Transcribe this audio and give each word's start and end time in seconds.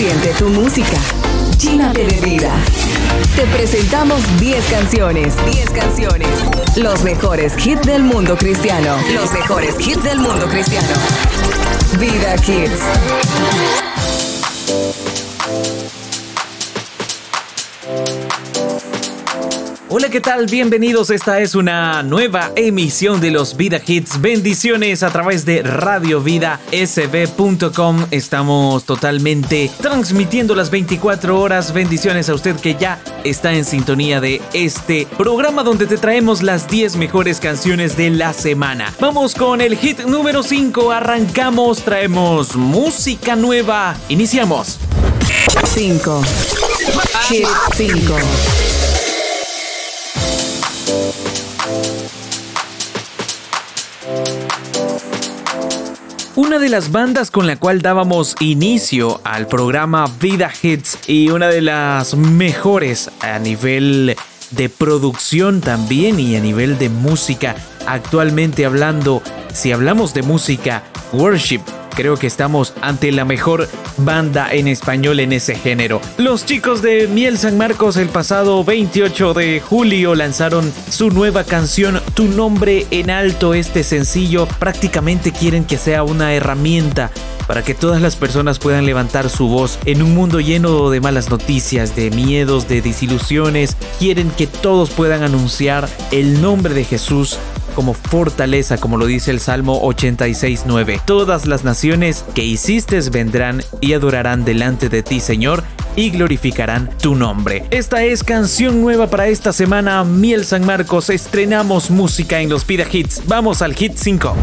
Siente 0.00 0.32
tu 0.32 0.48
música. 0.48 0.96
Llénate 1.58 2.06
de 2.06 2.20
vida. 2.22 2.50
Te 3.36 3.42
presentamos 3.54 4.22
10 4.40 4.64
canciones. 4.70 5.34
10 5.52 5.70
canciones. 5.72 6.28
Los 6.76 7.02
mejores 7.02 7.52
hits 7.66 7.82
del 7.82 8.02
mundo 8.02 8.34
cristiano. 8.34 8.96
Los 9.14 9.30
mejores 9.30 9.74
hits 9.78 10.02
del 10.02 10.20
mundo 10.20 10.48
cristiano. 10.48 10.88
Vida 11.98 12.34
Kids. 12.36 12.80
Hola, 19.92 20.08
¿qué 20.08 20.20
tal? 20.20 20.46
Bienvenidos. 20.46 21.10
Esta 21.10 21.40
es 21.40 21.56
una 21.56 22.04
nueva 22.04 22.52
emisión 22.54 23.20
de 23.20 23.32
los 23.32 23.56
Vida 23.56 23.80
Hits. 23.84 24.20
Bendiciones 24.20 25.02
a 25.02 25.10
través 25.10 25.44
de 25.44 25.64
radiovidasb.com. 25.64 28.06
Estamos 28.12 28.84
totalmente 28.84 29.68
transmitiendo 29.80 30.54
las 30.54 30.70
24 30.70 31.40
horas. 31.40 31.72
Bendiciones 31.72 32.28
a 32.28 32.34
usted 32.34 32.54
que 32.54 32.76
ya 32.76 33.02
está 33.24 33.52
en 33.52 33.64
sintonía 33.64 34.20
de 34.20 34.40
este 34.52 35.08
programa 35.18 35.64
donde 35.64 35.88
te 35.88 35.96
traemos 35.96 36.40
las 36.40 36.68
10 36.68 36.94
mejores 36.94 37.40
canciones 37.40 37.96
de 37.96 38.10
la 38.10 38.32
semana. 38.32 38.94
Vamos 39.00 39.34
con 39.34 39.60
el 39.60 39.76
hit 39.76 40.04
número 40.04 40.44
5. 40.44 40.92
Arrancamos, 40.92 41.82
traemos 41.82 42.54
música 42.54 43.34
nueva. 43.34 43.96
Iniciamos. 44.08 44.78
5. 45.64 46.22
Hit 47.28 47.48
5. 47.74 48.14
Una 56.40 56.58
de 56.58 56.70
las 56.70 56.90
bandas 56.90 57.30
con 57.30 57.46
la 57.46 57.56
cual 57.56 57.82
dábamos 57.82 58.34
inicio 58.40 59.20
al 59.24 59.46
programa 59.46 60.06
Vida 60.22 60.50
Hits 60.62 60.98
y 61.06 61.28
una 61.28 61.48
de 61.48 61.60
las 61.60 62.16
mejores 62.16 63.10
a 63.20 63.38
nivel 63.38 64.16
de 64.50 64.68
producción 64.70 65.60
también 65.60 66.18
y 66.18 66.36
a 66.36 66.40
nivel 66.40 66.78
de 66.78 66.88
música. 66.88 67.56
Actualmente 67.86 68.64
hablando, 68.64 69.22
si 69.52 69.70
hablamos 69.70 70.14
de 70.14 70.22
música, 70.22 70.82
worship 71.12 71.60
creo 71.94 72.16
que 72.16 72.26
estamos 72.26 72.74
ante 72.80 73.12
la 73.12 73.24
mejor 73.24 73.68
banda 73.98 74.52
en 74.52 74.68
español 74.68 75.20
en 75.20 75.32
ese 75.32 75.54
género. 75.54 76.00
Los 76.16 76.46
chicos 76.46 76.82
de 76.82 77.06
Miel 77.08 77.38
San 77.38 77.58
Marcos 77.58 77.96
el 77.96 78.08
pasado 78.08 78.64
28 78.64 79.34
de 79.34 79.60
julio 79.60 80.14
lanzaron 80.14 80.72
su 80.88 81.10
nueva 81.10 81.44
canción 81.44 82.00
Tu 82.14 82.24
nombre 82.24 82.86
en 82.90 83.10
alto. 83.10 83.54
Este 83.54 83.82
sencillo 83.82 84.46
prácticamente 84.46 85.32
quieren 85.32 85.64
que 85.64 85.78
sea 85.78 86.02
una 86.02 86.34
herramienta 86.34 87.10
para 87.46 87.62
que 87.62 87.74
todas 87.74 88.00
las 88.00 88.14
personas 88.14 88.60
puedan 88.60 88.86
levantar 88.86 89.28
su 89.28 89.48
voz 89.48 89.78
en 89.84 90.02
un 90.02 90.14
mundo 90.14 90.38
lleno 90.38 90.88
de 90.88 91.00
malas 91.00 91.30
noticias, 91.30 91.96
de 91.96 92.10
miedos, 92.10 92.68
de 92.68 92.80
desilusiones. 92.80 93.76
Quieren 93.98 94.30
que 94.30 94.46
todos 94.46 94.90
puedan 94.90 95.24
anunciar 95.24 95.88
el 96.12 96.40
nombre 96.40 96.74
de 96.74 96.84
Jesús 96.84 97.38
como 97.70 97.94
fortaleza, 97.94 98.78
como 98.78 98.96
lo 98.96 99.06
dice 99.06 99.30
el 99.30 99.40
Salmo 99.40 99.80
86.9. 99.82 101.00
Todas 101.04 101.46
las 101.46 101.64
naciones 101.64 102.24
que 102.34 102.44
hiciste 102.44 103.00
vendrán 103.10 103.62
y 103.80 103.92
adorarán 103.92 104.44
delante 104.44 104.88
de 104.88 105.02
ti, 105.02 105.20
Señor, 105.20 105.62
y 105.96 106.10
glorificarán 106.10 106.90
tu 106.98 107.14
nombre. 107.14 107.64
Esta 107.70 108.04
es 108.04 108.22
canción 108.22 108.80
nueva 108.80 109.08
para 109.08 109.28
esta 109.28 109.52
semana, 109.52 110.04
Miel 110.04 110.44
San 110.44 110.66
Marcos. 110.66 111.10
Estrenamos 111.10 111.90
música 111.90 112.40
en 112.40 112.50
los 112.50 112.64
Pida 112.64 112.84
Hits. 112.90 113.22
Vamos 113.26 113.62
al 113.62 113.74
Hit 113.74 113.94
5. 113.96 114.34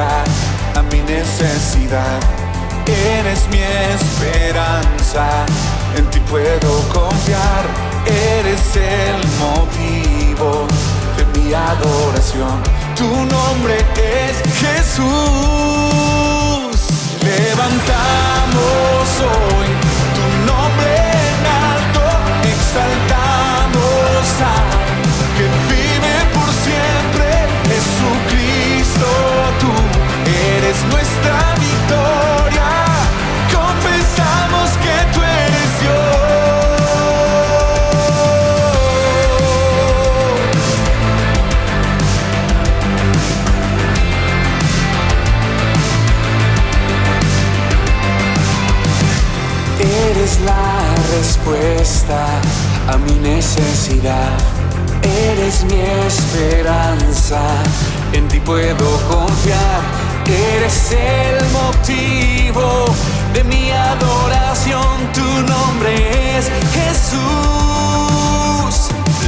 a 0.00 0.82
mi 0.90 1.00
necesidad. 1.02 2.20
Eres 2.86 3.46
mi 3.50 3.58
esperanza, 3.58 5.44
en 5.96 6.06
ti 6.10 6.20
puedo 6.20 6.88
confiar. 6.88 7.64
Eres 8.06 8.76
el 8.76 9.16
motivo 9.38 10.66
de 11.16 11.24
mi 11.38 11.52
adoración. 11.54 12.62
Tu 12.96 13.08
nombre 13.08 13.76
es 13.96 14.42
Jesús. 14.58 15.06
Levantamos 17.22 19.08
hoy 19.20 19.89
la 50.44 50.94
respuesta 51.16 52.26
a 52.88 52.96
mi 52.96 53.14
necesidad. 53.14 54.38
Eres 55.02 55.64
mi 55.64 55.80
esperanza, 56.06 57.40
en 58.12 58.28
ti 58.28 58.40
puedo 58.40 58.86
confiar. 59.08 59.80
Eres 60.26 60.92
el 60.92 61.44
motivo 61.50 62.84
de 63.34 63.44
mi 63.44 63.70
adoración, 63.70 65.12
tu 65.12 65.24
nombre 65.52 66.38
es 66.38 66.50
Jesús. 66.74 67.20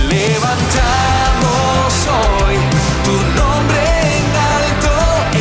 Levantamos 0.09 1.93
hoy 2.21 2.57
tu 3.05 3.17
nombre 3.41 3.83
en 4.17 4.27
alto, 4.55 4.93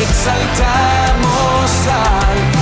exaltamos 0.02 1.70
al 1.86 2.61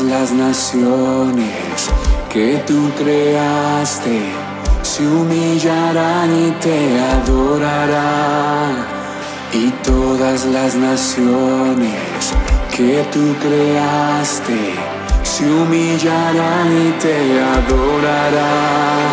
las 0.00 0.32
naciones 0.32 1.90
que 2.32 2.62
tú 2.66 2.90
creaste 2.96 4.32
se 4.82 5.06
humillarán 5.06 6.30
y 6.32 6.50
te 6.62 6.98
adorarán. 6.98 8.86
Y 9.52 9.70
todas 9.84 10.46
las 10.46 10.74
naciones 10.74 12.32
que 12.74 13.04
tú 13.12 13.34
creaste 13.42 14.74
se 15.24 15.44
humillarán 15.44 16.68
y 16.72 16.92
te 16.92 17.42
adorarán. 17.56 19.12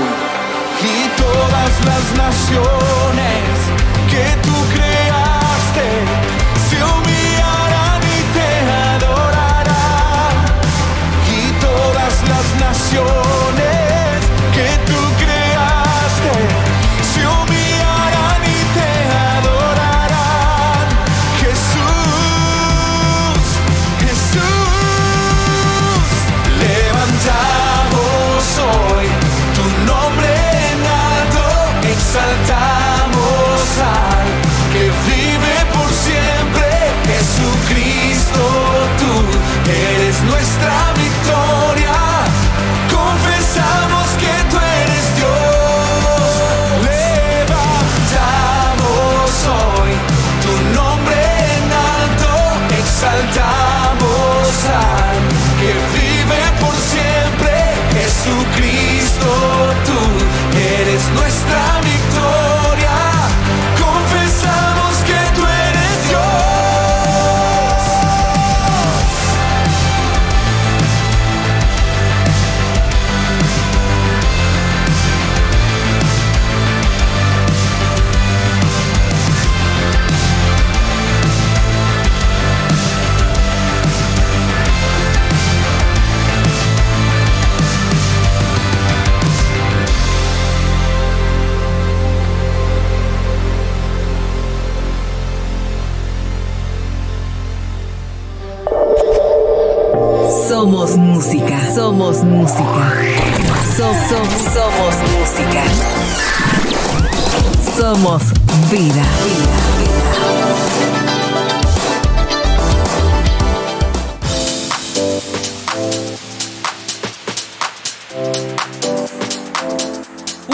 Y 0.82 1.22
todas 1.22 1.74
las 1.90 2.06
naciones 2.26 3.49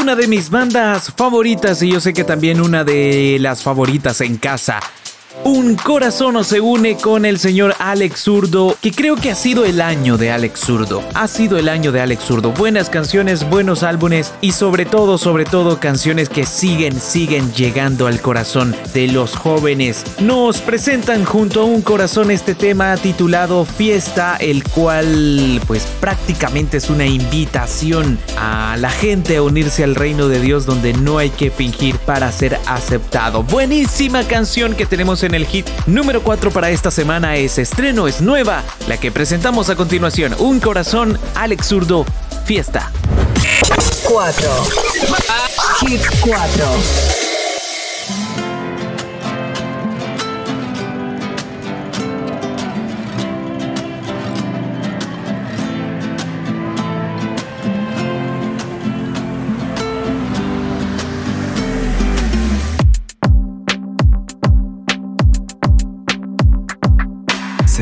Una 0.06 0.16
de 0.16 0.28
mis 0.28 0.52
bandas 0.52 1.12
favoritas 1.18 1.82
y 1.82 1.90
yo 1.90 2.00
sé 2.00 2.14
que 2.14 2.24
también 2.24 2.62
una 2.62 2.84
de 2.84 3.38
las 3.40 3.64
favoritas 3.64 4.22
en 4.22 4.38
casa 4.38 4.80
un 5.44 5.76
corazón 5.76 6.44
se 6.44 6.60
une 6.60 6.98
con 6.98 7.26
el 7.26 7.40
señor 7.40 7.76
Alex 7.80 8.24
Zurdo, 8.24 8.78
que 8.82 8.92
creo 8.92 9.16
que 9.16 9.32
ha 9.32 9.36
sido 9.36 9.66
el 9.66 9.82
año 9.82 10.18
de 10.18 10.32
Alex 10.32 10.60
Zurdo. 10.60 11.04
Ha 11.14 11.28
sido 11.28 11.58
el 11.58 11.70
año 11.70 11.92
de 11.92 12.02
Alex 12.02 12.24
Zurdo. 12.24 12.52
Buenas 12.52 12.90
canciones, 12.90 13.48
buenos 13.50 13.84
álbumes 13.84 14.34
y 14.42 14.54
sobre 14.54 14.86
todo, 14.86 15.18
sobre 15.18 15.46
todo 15.46 15.80
canciones 15.80 16.30
que 16.30 16.46
siguen, 16.46 17.00
siguen 17.00 17.54
llegando 17.54 18.08
al 18.08 18.22
corazón 18.22 18.76
de 18.94 19.08
los 19.08 19.36
jóvenes. 19.36 20.04
Nos 20.20 20.62
presentan 20.62 21.26
junto 21.26 21.62
a 21.62 21.66
un 21.66 21.82
corazón 21.82 22.32
este 22.32 22.56
tema 22.56 22.96
titulado 22.98 23.66
Fiesta, 23.66 24.38
el 24.38 24.64
cual 24.64 25.62
pues 25.68 25.86
prácticamente 26.00 26.78
es 26.78 26.90
una 26.90 27.06
invitación 27.06 28.18
a 28.38 28.78
la 28.78 28.90
gente 28.90 29.38
a 29.38 29.44
unirse 29.44 29.84
al 29.84 29.96
reino 29.96 30.28
de 30.28 30.40
Dios 30.40 30.66
donde 30.66 30.94
no 30.94 31.18
hay 31.18 31.30
que 31.30 31.52
fingir 31.52 31.98
para 32.00 32.32
ser 32.32 32.60
aceptado. 32.66 33.44
Buenísima 33.44 34.24
canción 34.24 34.74
que 34.76 34.86
tenemos 34.86 35.24
en 35.26 35.36
el 35.36 35.46
hit 35.46 35.68
número 35.88 36.22
4 36.24 36.52
para 36.52 36.70
esta 36.70 36.92
semana 36.92 37.36
es 37.36 37.58
estreno, 37.58 38.08
es 38.08 38.22
nueva, 38.22 38.64
la 38.88 38.98
que 38.98 39.12
presentamos 39.12 39.70
a 39.70 39.76
continuación, 39.76 40.36
Un 40.40 40.60
Corazón, 40.60 41.20
Alex 41.36 41.68
Zurdo, 41.68 42.06
Fiesta. 42.46 42.92
4. 44.04 44.50
Hit 45.82 46.02
4. 46.22 47.25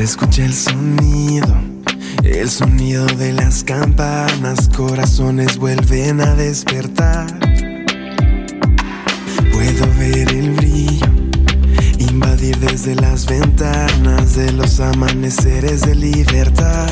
Escucha 0.04 0.44
el 0.44 0.52
sonido, 0.52 1.48
el 2.24 2.50
sonido 2.50 3.06
de 3.06 3.32
las 3.32 3.64
campanas, 3.64 4.68
corazones 4.76 5.56
vuelven 5.56 6.20
a 6.20 6.34
despertar. 6.34 7.26
Puedo 9.50 9.86
ver 9.98 10.28
el 10.28 10.50
brillo, 10.50 11.06
invadir 11.98 12.58
desde 12.58 12.96
las 12.96 13.24
ventanas 13.24 14.34
de 14.34 14.52
los 14.52 14.78
amaneceres 14.78 15.80
de 15.80 15.94
libertad. 15.94 16.90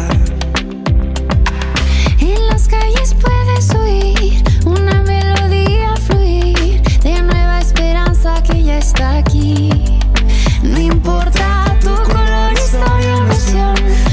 En 2.18 2.46
las 2.46 2.66
calles 2.66 3.14
puedes 3.20 3.74
oír 3.74 4.42
una 4.64 5.02
melodía 5.02 5.94
fluir 6.06 6.80
de 7.02 7.20
nueva 7.20 7.60
esperanza 7.60 8.42
que 8.42 8.62
ya 8.62 8.78
está 8.78 9.18
aquí. 9.18 9.68
No 10.62 10.80
importa 10.80 11.61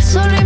solo 0.10 0.38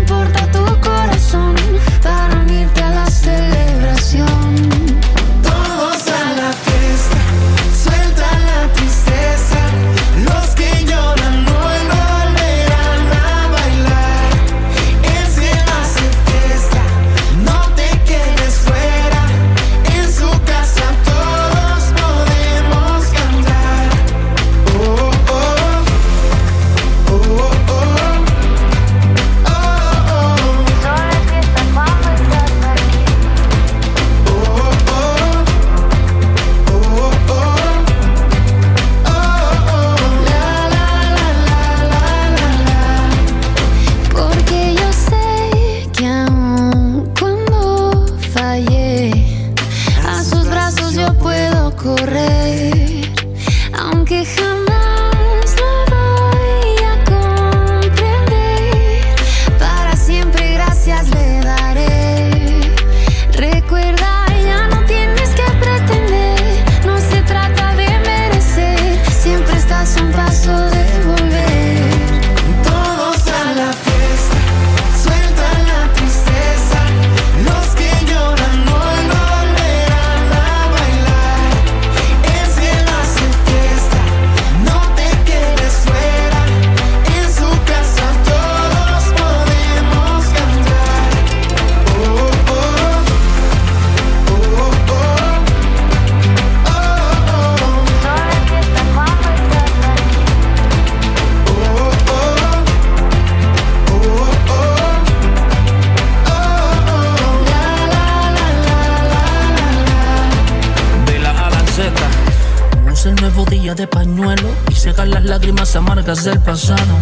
el 113.06 113.16
nuevo 113.16 113.44
día 113.46 113.76
de 113.76 113.88
pañuelo 113.88 114.48
y 114.70 114.76
secar 114.76 115.08
las 115.08 115.24
lágrimas 115.24 115.76
amargas 115.76 116.24
del 116.24 116.40
pasado. 116.40 116.98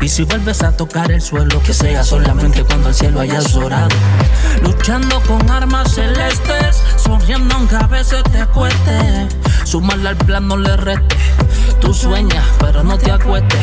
Y 0.00 0.08
si 0.08 0.24
vuelves 0.24 0.62
a 0.62 0.72
tocar 0.72 1.10
el 1.10 1.20
suelo, 1.20 1.60
que 1.62 1.74
sea 1.74 2.04
solamente 2.04 2.64
cuando 2.64 2.88
el 2.88 2.94
cielo 2.94 3.20
haya 3.20 3.40
llorado. 3.40 3.94
Luchando 4.62 5.20
con 5.22 5.50
armas 5.50 5.92
celestes, 5.92 6.82
sonriendo 6.96 7.54
aunque 7.54 7.76
a 7.76 7.86
veces 7.86 8.22
te 8.24 8.46
cueste. 8.46 9.28
Sumarle 9.64 10.10
al 10.10 10.16
plan 10.16 10.48
no 10.48 10.56
le 10.56 10.76
reste. 10.76 11.16
Tú 11.80 11.92
sueñas, 11.92 12.44
pero 12.58 12.82
no 12.82 12.96
te 12.96 13.10
acuestes. 13.10 13.60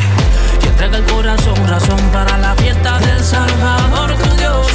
Y 0.62 0.66
entrega 0.68 0.98
el 0.98 1.04
corazón, 1.04 1.56
razón 1.66 2.00
para 2.12 2.38
la 2.38 2.54
fiesta 2.54 2.98
del 3.00 3.22
Salvador, 3.22 4.14
tu 4.16 4.36
Dios. 4.36 4.66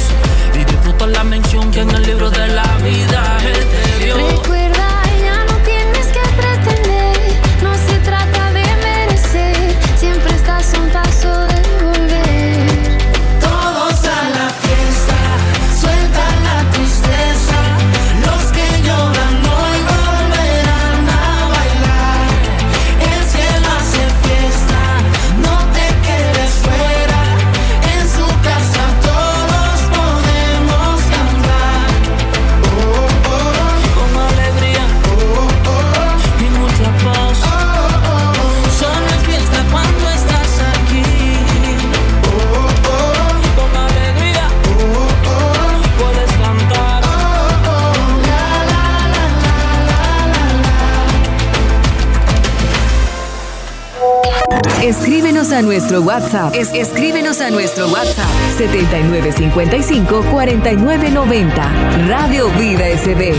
Y 0.54 0.64
disfruto 0.64 1.06
la 1.06 1.24
mención 1.24 1.70
que 1.70 1.80
en 1.80 1.90
el 1.90 2.02
libro 2.02 2.30
de 2.30 2.48
la 2.48 2.76
vida 2.78 3.38
Él 3.42 3.66
te 3.98 4.04
dio. 4.04 4.59
A 55.40 55.62
nuestro 55.62 56.02
WhatsApp. 56.02 56.54
Es, 56.54 56.70
escríbenos 56.74 57.40
a 57.40 57.50
nuestro 57.50 57.88
WhatsApp 57.88 58.28
7955 58.58 60.22
4990. 60.30 62.06
Radio 62.08 62.50
Vida 62.58 62.86
SB. 62.90 63.32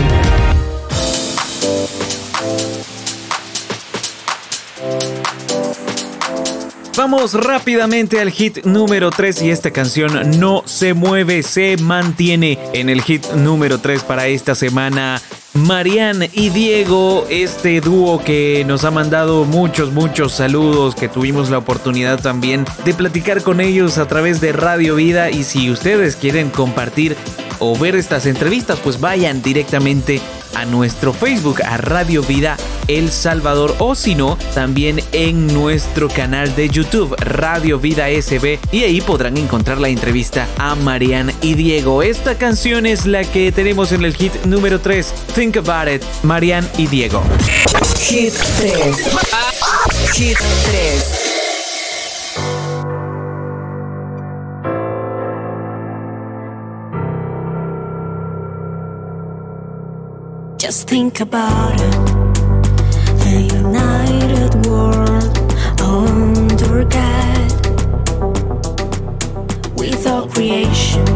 Vamos 6.96 7.34
rápidamente 7.34 8.20
al 8.20 8.32
hit 8.32 8.64
número 8.64 9.12
3 9.12 9.42
y 9.42 9.50
esta 9.50 9.70
canción 9.70 10.40
no 10.40 10.64
se 10.66 10.94
mueve, 10.94 11.44
se 11.44 11.76
mantiene 11.76 12.58
en 12.72 12.88
el 12.88 13.00
hit 13.00 13.26
número 13.34 13.78
3 13.78 14.02
para 14.02 14.26
esta 14.26 14.56
semana. 14.56 15.22
Marian 15.54 16.22
y 16.32 16.48
Diego, 16.48 17.26
este 17.28 17.82
dúo 17.82 18.18
que 18.24 18.64
nos 18.66 18.84
ha 18.84 18.90
mandado 18.90 19.44
muchos, 19.44 19.92
muchos 19.92 20.32
saludos, 20.32 20.94
que 20.94 21.08
tuvimos 21.08 21.50
la 21.50 21.58
oportunidad 21.58 22.20
también 22.20 22.64
de 22.86 22.94
platicar 22.94 23.42
con 23.42 23.60
ellos 23.60 23.98
a 23.98 24.08
través 24.08 24.40
de 24.40 24.52
Radio 24.52 24.96
Vida. 24.96 25.30
Y 25.30 25.44
si 25.44 25.70
ustedes 25.70 26.16
quieren 26.16 26.48
compartir 26.48 27.16
o 27.62 27.78
ver 27.78 27.94
estas 27.94 28.26
entrevistas, 28.26 28.80
pues 28.80 28.98
vayan 28.98 29.40
directamente 29.40 30.20
a 30.56 30.64
nuestro 30.64 31.12
Facebook, 31.12 31.62
a 31.62 31.76
Radio 31.76 32.22
Vida 32.22 32.56
El 32.88 33.10
Salvador, 33.10 33.76
o 33.78 33.94
si 33.94 34.16
no, 34.16 34.36
también 34.52 35.00
en 35.12 35.46
nuestro 35.46 36.08
canal 36.08 36.54
de 36.56 36.68
YouTube, 36.68 37.14
Radio 37.20 37.78
Vida 37.78 38.08
SB, 38.08 38.58
y 38.72 38.82
ahí 38.82 39.00
podrán 39.00 39.36
encontrar 39.36 39.78
la 39.78 39.88
entrevista 39.88 40.48
a 40.58 40.74
Marian 40.74 41.32
y 41.40 41.54
Diego. 41.54 42.02
Esta 42.02 42.36
canción 42.36 42.84
es 42.84 43.06
la 43.06 43.22
que 43.22 43.52
tenemos 43.52 43.92
en 43.92 44.04
el 44.04 44.14
hit 44.14 44.34
número 44.44 44.80
3, 44.80 45.14
Think 45.32 45.58
About 45.58 45.88
It, 45.94 46.02
Marian 46.24 46.68
y 46.76 46.88
Diego. 46.88 47.22
Hit 48.00 48.34
3. 48.58 48.96
Hit 50.14 50.38
3. 50.38 51.21
Think 60.92 61.20
about 61.20 61.72
it. 61.80 61.94
A 63.24 63.40
united 63.62 64.52
world 64.66 65.32
under 65.80 66.84
God. 66.84 67.50
With 69.74 70.06
all 70.06 70.28
creation 70.28 71.06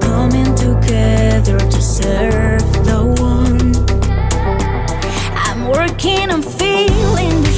coming 0.00 0.52
together 0.56 1.58
to 1.74 1.80
serve 1.80 2.66
the 2.88 3.00
one. 3.30 3.70
I'm 5.46 5.68
working 5.68 6.28
on 6.32 6.42
feeling 6.42 7.51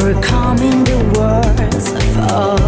overcoming 0.00 0.82
the 0.84 0.98
worst 1.14 1.94
of 1.94 2.32
all 2.32 2.59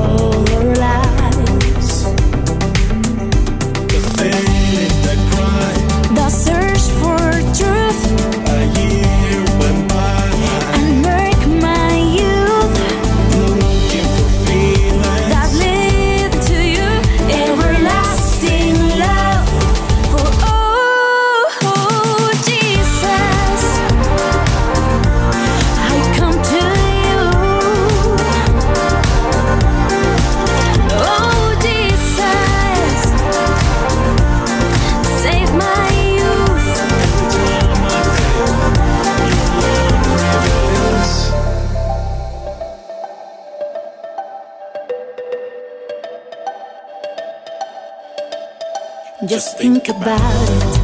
Just 49.32 49.56
think 49.56 49.88
about 49.88 50.48
it. 50.50 50.76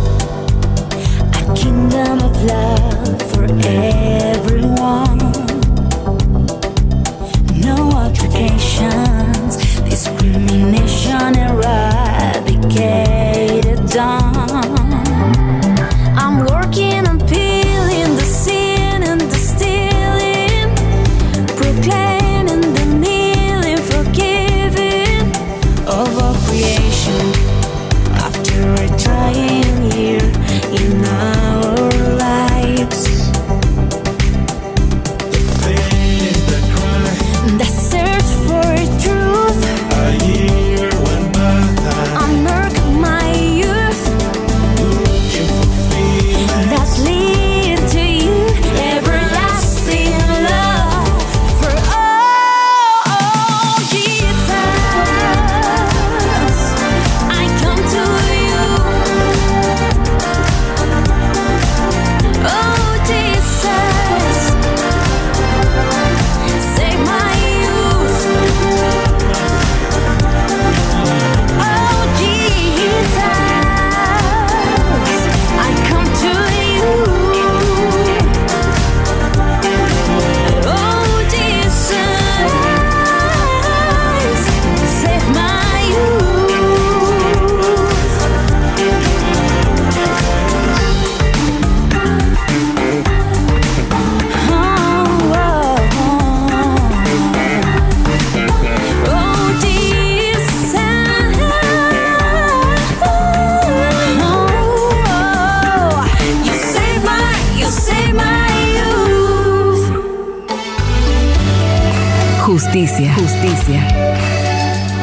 A 1.37 1.55
kingdom 1.55 2.19
of 2.21 2.43
love 2.45 3.21
for 3.31 3.45
everyone. 3.67 5.19
No 7.61 7.77
altercations, 7.93 9.57
discrimination 9.85 11.37
eradicated. 11.37 12.71
Done. 13.91 14.38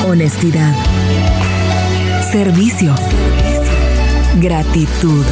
Honestidad. 0.07 0.73
Servicio. 2.31 2.95
Gratitud. 4.39 5.25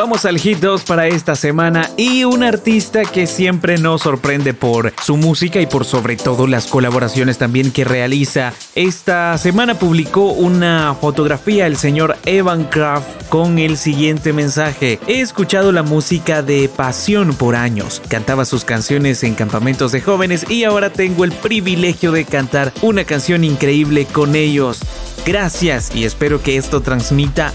Vamos 0.00 0.24
al 0.24 0.38
hit 0.38 0.60
2 0.60 0.84
para 0.84 1.08
esta 1.08 1.34
semana 1.34 1.90
y 1.98 2.24
un 2.24 2.42
artista 2.42 3.02
que 3.02 3.26
siempre 3.26 3.76
nos 3.76 4.00
sorprende 4.00 4.54
por 4.54 4.94
su 5.02 5.18
música 5.18 5.60
y 5.60 5.66
por 5.66 5.84
sobre 5.84 6.16
todo 6.16 6.46
las 6.46 6.68
colaboraciones 6.68 7.36
también 7.36 7.70
que 7.70 7.84
realiza. 7.84 8.54
Esta 8.74 9.36
semana 9.36 9.78
publicó 9.78 10.32
una 10.32 10.96
fotografía 10.98 11.66
el 11.66 11.76
señor 11.76 12.16
Evan 12.24 12.64
Kraft 12.64 13.28
con 13.28 13.58
el 13.58 13.76
siguiente 13.76 14.32
mensaje. 14.32 14.98
He 15.06 15.20
escuchado 15.20 15.70
la 15.70 15.82
música 15.82 16.40
de 16.40 16.70
Pasión 16.74 17.34
por 17.34 17.54
años. 17.54 18.00
Cantaba 18.08 18.46
sus 18.46 18.64
canciones 18.64 19.22
en 19.22 19.34
campamentos 19.34 19.92
de 19.92 20.00
jóvenes 20.00 20.46
y 20.48 20.64
ahora 20.64 20.90
tengo 20.90 21.24
el 21.24 21.32
privilegio 21.32 22.10
de 22.10 22.24
cantar 22.24 22.72
una 22.80 23.04
canción 23.04 23.44
increíble 23.44 24.06
con 24.06 24.34
ellos. 24.34 24.80
Gracias 25.26 25.94
y 25.94 26.04
espero 26.04 26.42
que 26.42 26.56
esto 26.56 26.80
transmita 26.80 27.52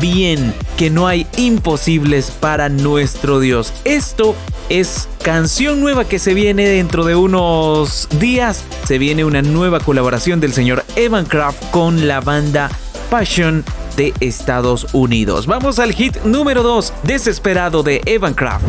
bien, 0.00 0.54
que 0.76 0.90
no 0.90 1.06
hay 1.06 1.26
imposibles 1.36 2.30
para 2.30 2.68
nuestro 2.68 3.40
Dios. 3.40 3.72
Esto 3.84 4.34
es 4.68 5.08
canción 5.22 5.80
nueva 5.80 6.04
que 6.04 6.18
se 6.18 6.34
viene 6.34 6.68
dentro 6.68 7.04
de 7.04 7.14
unos 7.14 8.08
días. 8.18 8.64
Se 8.86 8.98
viene 8.98 9.24
una 9.24 9.42
nueva 9.42 9.80
colaboración 9.80 10.40
del 10.40 10.52
señor 10.52 10.84
Evan 10.96 11.26
Kraft 11.26 11.62
con 11.70 12.08
la 12.08 12.20
banda 12.20 12.70
Passion 13.10 13.64
de 13.96 14.14
Estados 14.20 14.86
Unidos. 14.92 15.46
Vamos 15.46 15.78
al 15.78 15.92
hit 15.92 16.16
número 16.24 16.62
2, 16.62 16.92
Desesperado 17.02 17.82
de 17.82 18.00
Evan 18.06 18.34
Kraft. 18.34 18.64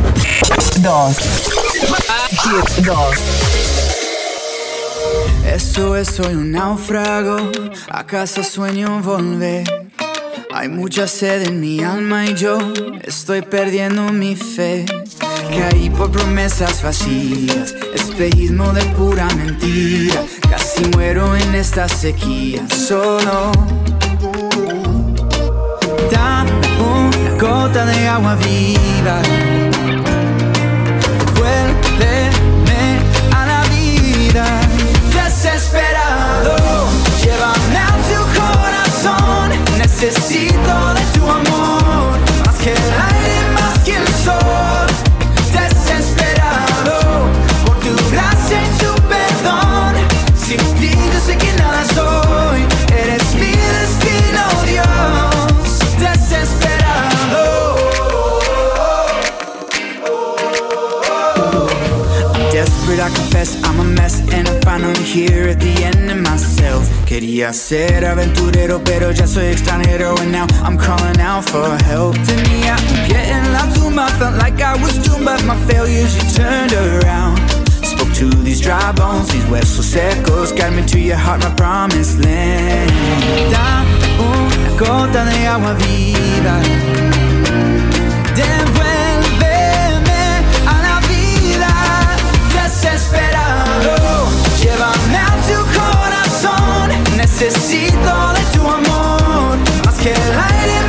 2. 0.78 1.18
Hit 2.30 2.86
2. 2.86 2.98
Eso 5.46 5.96
es, 5.96 6.08
soy 6.08 6.34
un 6.34 6.52
náufrago, 6.52 7.38
acaso 7.90 8.44
sueño 8.44 9.02
volver. 9.02 9.83
Hay 10.56 10.70
mucha 10.70 11.08
sed 11.08 11.48
en 11.48 11.60
mi 11.60 11.84
alma 11.84 12.28
y 12.28 12.36
yo 12.36 12.60
estoy 13.02 13.42
perdiendo 13.42 14.14
mi 14.14 14.36
fe. 14.36 14.86
Caí 15.50 15.90
por 15.90 16.12
promesas 16.12 16.84
vacías, 16.84 17.74
espejismo 17.96 18.72
de 18.72 18.84
pura 18.96 19.28
mentira. 19.36 20.24
Casi 20.48 20.86
muero 20.90 21.36
en 21.36 21.56
esta 21.56 21.90
sequía, 21.90 22.68
solo. 22.70 23.52
Dame 26.12 26.52
una 26.80 27.32
gota 27.42 27.88
de 27.88 28.08
agua 28.08 28.36
viva. 28.36 29.22
Vuélveme 31.36 32.33
Necesito 40.04 40.94
de 40.96 41.18
tu 41.18 41.24
amor, 41.24 42.20
más 42.46 42.56
que 42.56 42.72
el 42.72 42.78
aire, 42.78 43.36
más 43.54 43.80
que 43.86 43.96
el 43.96 44.08
sol. 44.26 44.88
Desesperado 45.54 47.30
por 47.66 47.80
tu 47.80 47.96
gracia 48.12 48.62
y 48.62 48.84
tu 48.84 48.94
perdón. 49.08 49.96
Sin 50.36 50.58
ti 50.82 50.92
yo 50.92 51.20
sé 51.26 51.38
que 51.38 51.54
nada 51.54 51.86
soy. 51.96 52.66
Eres 53.02 53.34
mi 53.36 53.56
destino, 53.78 54.44
Dios. 54.68 55.80
Desesperado. 55.98 57.46
I'm 62.36 62.52
desperate, 62.52 63.00
I 63.00 63.08
confess 63.08 63.56
I'm 63.64 63.80
a 63.80 63.86
mess 63.86 64.20
And 64.34 64.50
I'm 64.50 64.62
finally 64.64 65.02
here 65.06 65.48
at 65.48 65.62
the 65.62 65.82
end 65.82 66.12
of 66.12 66.18
myself 66.18 66.93
Quería 67.14 67.54
ser 67.54 68.08
aventurero 68.08 68.84
pero 68.84 69.12
ya 69.12 69.28
soy 69.28 69.46
extranjero 69.46 70.16
And 70.18 70.32
now 70.32 70.48
I'm 70.64 70.80
calling 70.80 71.22
out 71.22 71.48
for 71.48 71.78
help 71.84 72.16
Tenía 72.26 72.76
un 72.76 73.06
pie 73.06 73.30
en 73.30 73.54
la 73.54 73.72
tumba 73.76 74.08
Felt 74.18 74.38
like 74.38 74.60
I 74.60 74.74
was 74.82 74.98
doomed 74.98 75.24
But 75.24 75.44
my 75.46 75.56
failures 75.68 76.16
you 76.16 76.24
turned 76.34 76.74
around 76.74 77.38
Spoke 77.84 78.12
to 78.16 78.32
these 78.44 78.62
dry 78.62 78.92
bones 78.94 79.28
These 79.32 79.46
huesos 79.46 79.86
secos 79.86 80.54
Guide 80.58 80.74
me 80.74 80.82
to 80.88 80.98
your 80.98 81.18
heart, 81.18 81.44
my 81.44 81.54
promised 81.54 82.18
land 82.18 82.90
Dame 83.52 83.86
una 84.18 84.72
gota 84.76 85.24
de 85.24 85.46
agua 85.46 85.76
viva 85.76 86.62
Devuélveme 88.34 89.84
a 90.66 90.82
la 90.82 91.00
vida 91.08 91.70
desesperado. 92.56 94.32
Llévame. 94.60 95.03
Necesito 97.44 98.34
de 98.36 98.58
tu 98.58 98.62
amor. 98.66 99.58
Más 99.86 99.96
que 99.96 100.14
el 100.14 100.32
aire, 100.32 100.83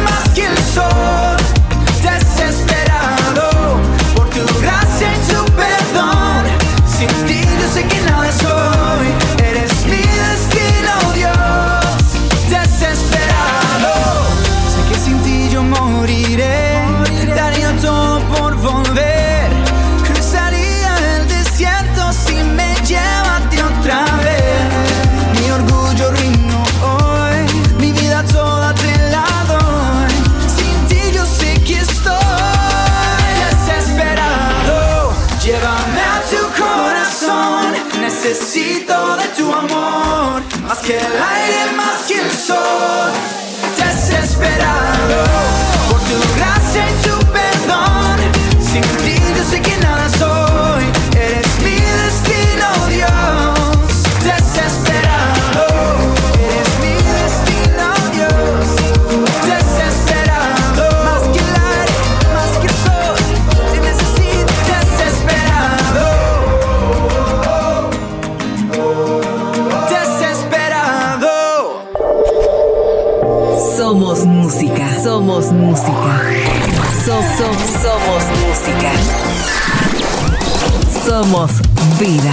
Somos 81.25 81.53
vida. 81.99 82.31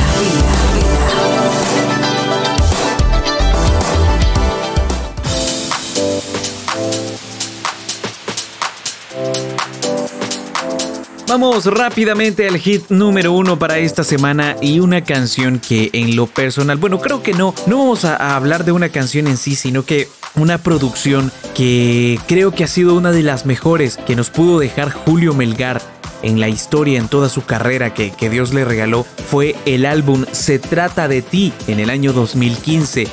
Vamos 11.26 11.66
rápidamente 11.68 12.50
al 12.50 12.58
hit 12.58 12.90
número 12.90 13.32
uno 13.32 13.58
para 13.58 13.78
esta 13.78 14.04
semana 14.04 14.58
y 14.62 14.82
una 14.82 15.06
canción 15.06 15.60
que 15.60 15.90
en 15.94 16.18
lo 16.18 16.28
personal, 16.28 16.76
bueno, 16.76 17.00
creo 17.00 17.24
que 17.24 17.34
no, 17.34 17.56
no 17.68 17.78
vamos 17.78 18.04
a, 18.04 18.18
a 18.18 18.36
hablar 18.36 18.66
de 18.66 18.74
una 18.74 18.90
canción 18.90 19.28
en 19.28 19.38
sí, 19.38 19.56
sino 19.56 19.86
que 19.86 20.10
una 20.36 20.58
producción 20.58 21.32
que 21.56 22.20
creo 22.28 22.52
que 22.52 22.66
ha 22.66 22.68
sido 22.68 22.96
una 22.96 23.14
de 23.14 23.24
las 23.24 23.46
mejores 23.46 23.96
que 23.96 24.18
nos 24.18 24.30
pudo 24.30 24.60
dejar 24.60 24.92
Julio 24.92 25.34
Melgar 25.34 25.82
en 26.24 26.40
la 26.40 26.50
historia, 26.50 27.00
en 27.00 27.08
toda 27.08 27.30
su 27.30 27.44
carrera 27.44 27.94
que, 27.94 28.12
que 28.12 28.30
Dios 28.30 28.54
le 28.54 28.66
regaló, 28.66 29.06
fue 29.30 29.56
el 29.66 29.86
álbum 29.86 30.26
Se 30.32 30.60
trata 30.60 31.08
de 31.08 31.22
ti 31.22 31.54
en 31.68 31.80
el 31.80 31.90
año 31.90 32.14
2015. 32.14 33.08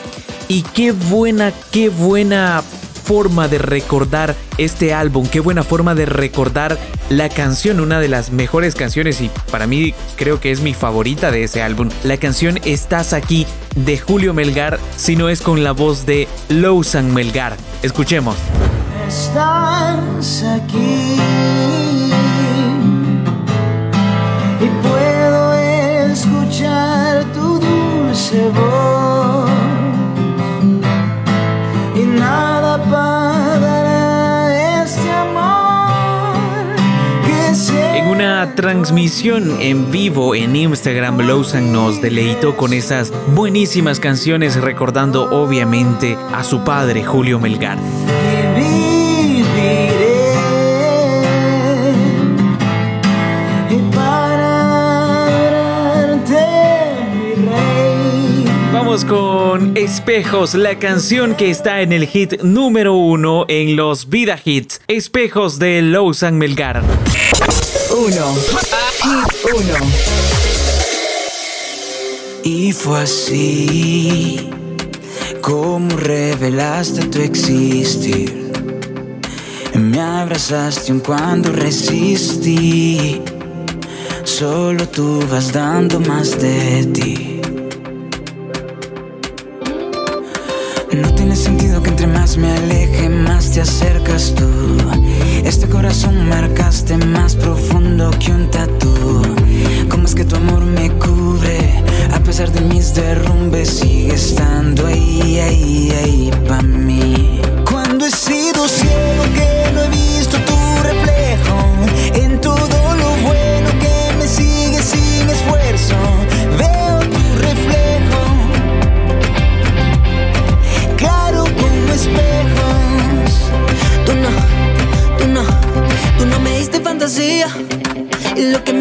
Y 0.49 0.62
qué 0.62 0.92
buena, 0.92 1.53
qué 1.71 1.88
buena 1.88 2.62
forma 3.09 3.49
de 3.49 3.57
recordar 3.57 4.37
este 4.59 4.92
álbum, 4.92 5.27
qué 5.27 5.40
buena 5.40 5.62
forma 5.62 5.94
de 5.94 6.05
recordar 6.05 6.79
la 7.09 7.31
canción, 7.31 7.81
una 7.81 8.01
de 8.01 8.09
las 8.09 8.33
mejores 8.33 8.75
canciones 8.75 9.23
y 9.23 9.31
para 9.51 9.66
mí 9.66 9.94
creo 10.16 10.40
que 10.40 10.51
es 10.51 10.61
mi 10.61 10.75
favorita 10.75 11.31
de 11.31 11.44
ese 11.44 11.62
álbum. 11.62 11.88
La 12.05 12.18
canción 12.18 12.61
Estás 12.66 13.14
aquí 13.14 13.47
de 13.77 13.99
Julio 13.99 14.35
Melgar, 14.35 14.79
si 14.97 15.16
no 15.16 15.31
es 15.31 15.40
con 15.40 15.64
la 15.64 15.73
voz 15.73 16.05
de 16.05 16.29
Lousan 16.51 17.14
Melgar. 17.14 17.57
Escuchemos. 17.83 18.37
Estás 19.09 20.42
aquí 20.42 21.16
y 24.61 24.66
puedo 24.83 25.55
escuchar 25.55 27.25
tu 27.33 27.61
dulce 27.61 28.49
voz 28.49 29.51
y 31.94 32.01
nada 32.01 32.79
pagará 32.90 34.83
este 34.83 35.11
amor 35.11 36.77
que 37.25 37.55
se 37.55 37.99
En 37.99 38.09
una 38.09 38.55
transmisión 38.57 39.61
en 39.61 39.90
vivo 39.90 40.35
en 40.35 40.57
Instagram, 40.57 41.21
Lawson 41.21 41.73
nos 41.73 42.03
deleitó 42.03 42.57
con 42.57 42.73
esas 42.73 43.12
buenísimas 43.35 44.01
canciones 44.01 44.57
recordando 44.57 45.31
obviamente 45.31 46.18
a 46.35 46.42
su 46.42 46.64
padre 46.64 47.05
Julio 47.05 47.38
Melgar. 47.38 47.79
Con 58.88 59.77
Espejos, 59.77 60.55
la 60.55 60.79
canción 60.79 61.35
que 61.35 61.51
está 61.51 61.83
en 61.83 61.92
el 61.92 62.07
hit 62.07 62.40
número 62.40 62.94
uno 62.94 63.44
en 63.46 63.77
los 63.77 64.09
Vida 64.09 64.40
Hits. 64.42 64.81
Espejos 64.88 65.59
de 65.59 65.83
Lawson 65.83 66.38
Melgar. 66.38 66.83
1. 67.90 68.35
Hit 69.03 69.27
1. 69.55 69.74
Y 72.44 72.72
fue 72.72 73.03
así 73.03 74.48
como 75.42 75.94
revelaste 75.94 77.09
tu 77.09 77.20
existir. 77.20 78.51
Me 79.74 80.01
abrazaste 80.01 80.92
aun 80.92 81.01
cuando 81.01 81.53
resistí. 81.53 83.20
Solo 84.24 84.88
tú 84.88 85.22
vas 85.31 85.53
dando 85.53 86.01
más 86.01 86.40
de 86.40 86.87
ti. 86.87 87.38
No 90.92 91.14
tiene 91.14 91.37
sentido 91.37 91.83
que 91.83 91.90
entre 91.90 92.07
más 92.07 92.37
me 92.37 92.51
aleje, 92.51 93.09
más 93.09 93.51
te 93.51 93.61
acercas 93.61 94.35
tú. 94.35 94.48
Este 95.44 95.68
corazón 95.68 96.29
marcaste 96.29 96.96
más 96.96 97.37
profundo 97.37 98.11
que 98.18 98.33
un 98.33 98.51
tatú. 98.51 99.22
¿Cómo 99.88 100.05
es 100.05 100.14
que 100.14 100.24
tu 100.24 100.37
amor 100.37 100.64
me 100.64 100.90
cubre? 100.92 101.85
A 102.12 102.20
pesar 102.20 102.51
de 102.53 102.62
mis 102.62 102.94
derrumbes, 102.94 103.68
sigue 103.68 104.14
estando 104.14 104.87
ahí, 104.87 105.38
ahí, 105.38 105.92
ahí 106.03 106.31
pa' 106.48 106.62
mí. 106.62 107.40
Cuando 107.70 108.07
he 108.07 108.11
sido 108.11 108.66
ciego 108.66 109.24
que 109.35 109.72
no 109.74 109.83
he 109.83 109.88
visto 109.90 110.38
tu 110.38 110.55
reflejo 110.83 111.28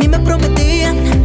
me 0.08 0.20
prometían, 0.20 1.17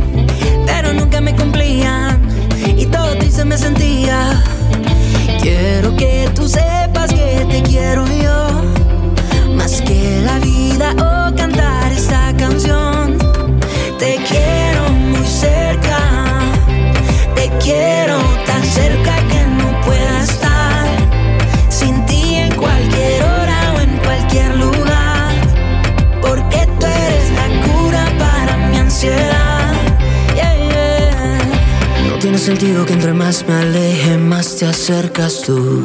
sentido 32.58 32.84
que 32.84 32.92
entre 32.92 33.14
más 33.14 33.46
me 33.48 33.54
aleje, 33.54 34.18
más 34.18 34.56
te 34.56 34.66
acercas 34.66 35.40
tú. 35.40 35.80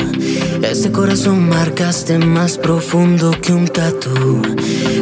Este 0.61 0.91
corazón 0.91 1.47
marcaste 1.47 2.17
más 2.17 2.57
profundo 2.57 3.31
que 3.41 3.53
un 3.53 3.69
tatú. 3.69 4.41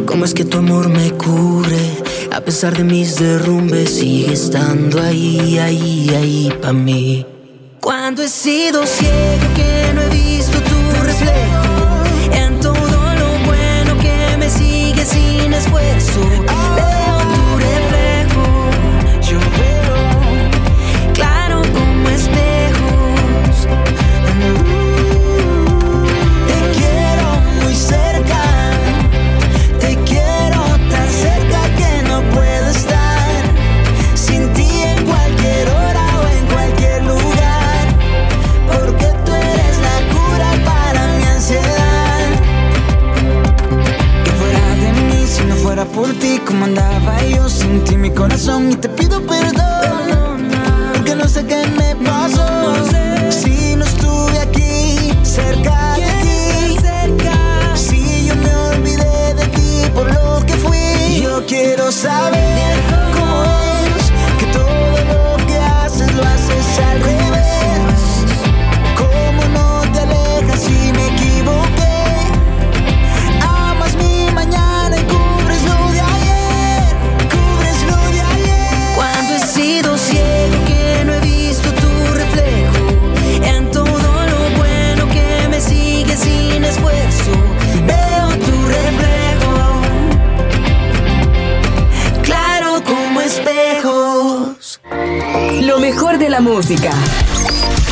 ¿Cómo 0.06 0.26
es 0.26 0.36
que 0.36 0.46
tu 0.46 0.60
amor 0.60 0.90
me 0.90 1.10
cubre? 1.12 2.04
A 2.32 2.42
pesar 2.42 2.78
de 2.78 2.84
mis 2.84 3.16
derrumbes, 3.16 3.96
sigue 3.96 4.34
estando 4.34 5.02
ahí, 5.02 5.58
ahí, 5.58 6.12
ahí 6.16 6.54
pa' 6.62 6.72
mí. 6.72 7.26
Cuando 7.82 8.22
he 8.22 8.30
sido 8.30 8.86
ciego 8.86 9.48
que 9.56 9.92
no 9.96 10.02
he 10.04 10.10
visto 10.10 10.45
mi 48.08 48.12
corazón 48.14 48.72
y 48.72 48.76
te 48.76 48.88
pido 48.90 49.20
perdón, 49.26 50.48
porque 50.94 51.16
no 51.16 51.28
sé 51.28 51.44
qué 51.44 51.66
me 51.76 51.96
pasó. 52.06 52.76
Si 53.32 53.76
no 53.76 53.84
estuve 53.84 54.38
aquí 54.42 55.12
cerca 55.24 55.96
de 55.96 56.12
ti, 56.22 56.78
si 57.74 58.28
yo 58.28 58.36
me 58.36 58.56
olvidé 58.56 59.34
de 59.34 59.48
ti 59.48 59.90
por 59.96 60.06
lo 60.14 60.46
que 60.46 60.54
fui, 60.54 61.20
yo 61.20 61.44
quiero 61.48 61.92
saber 61.92 62.45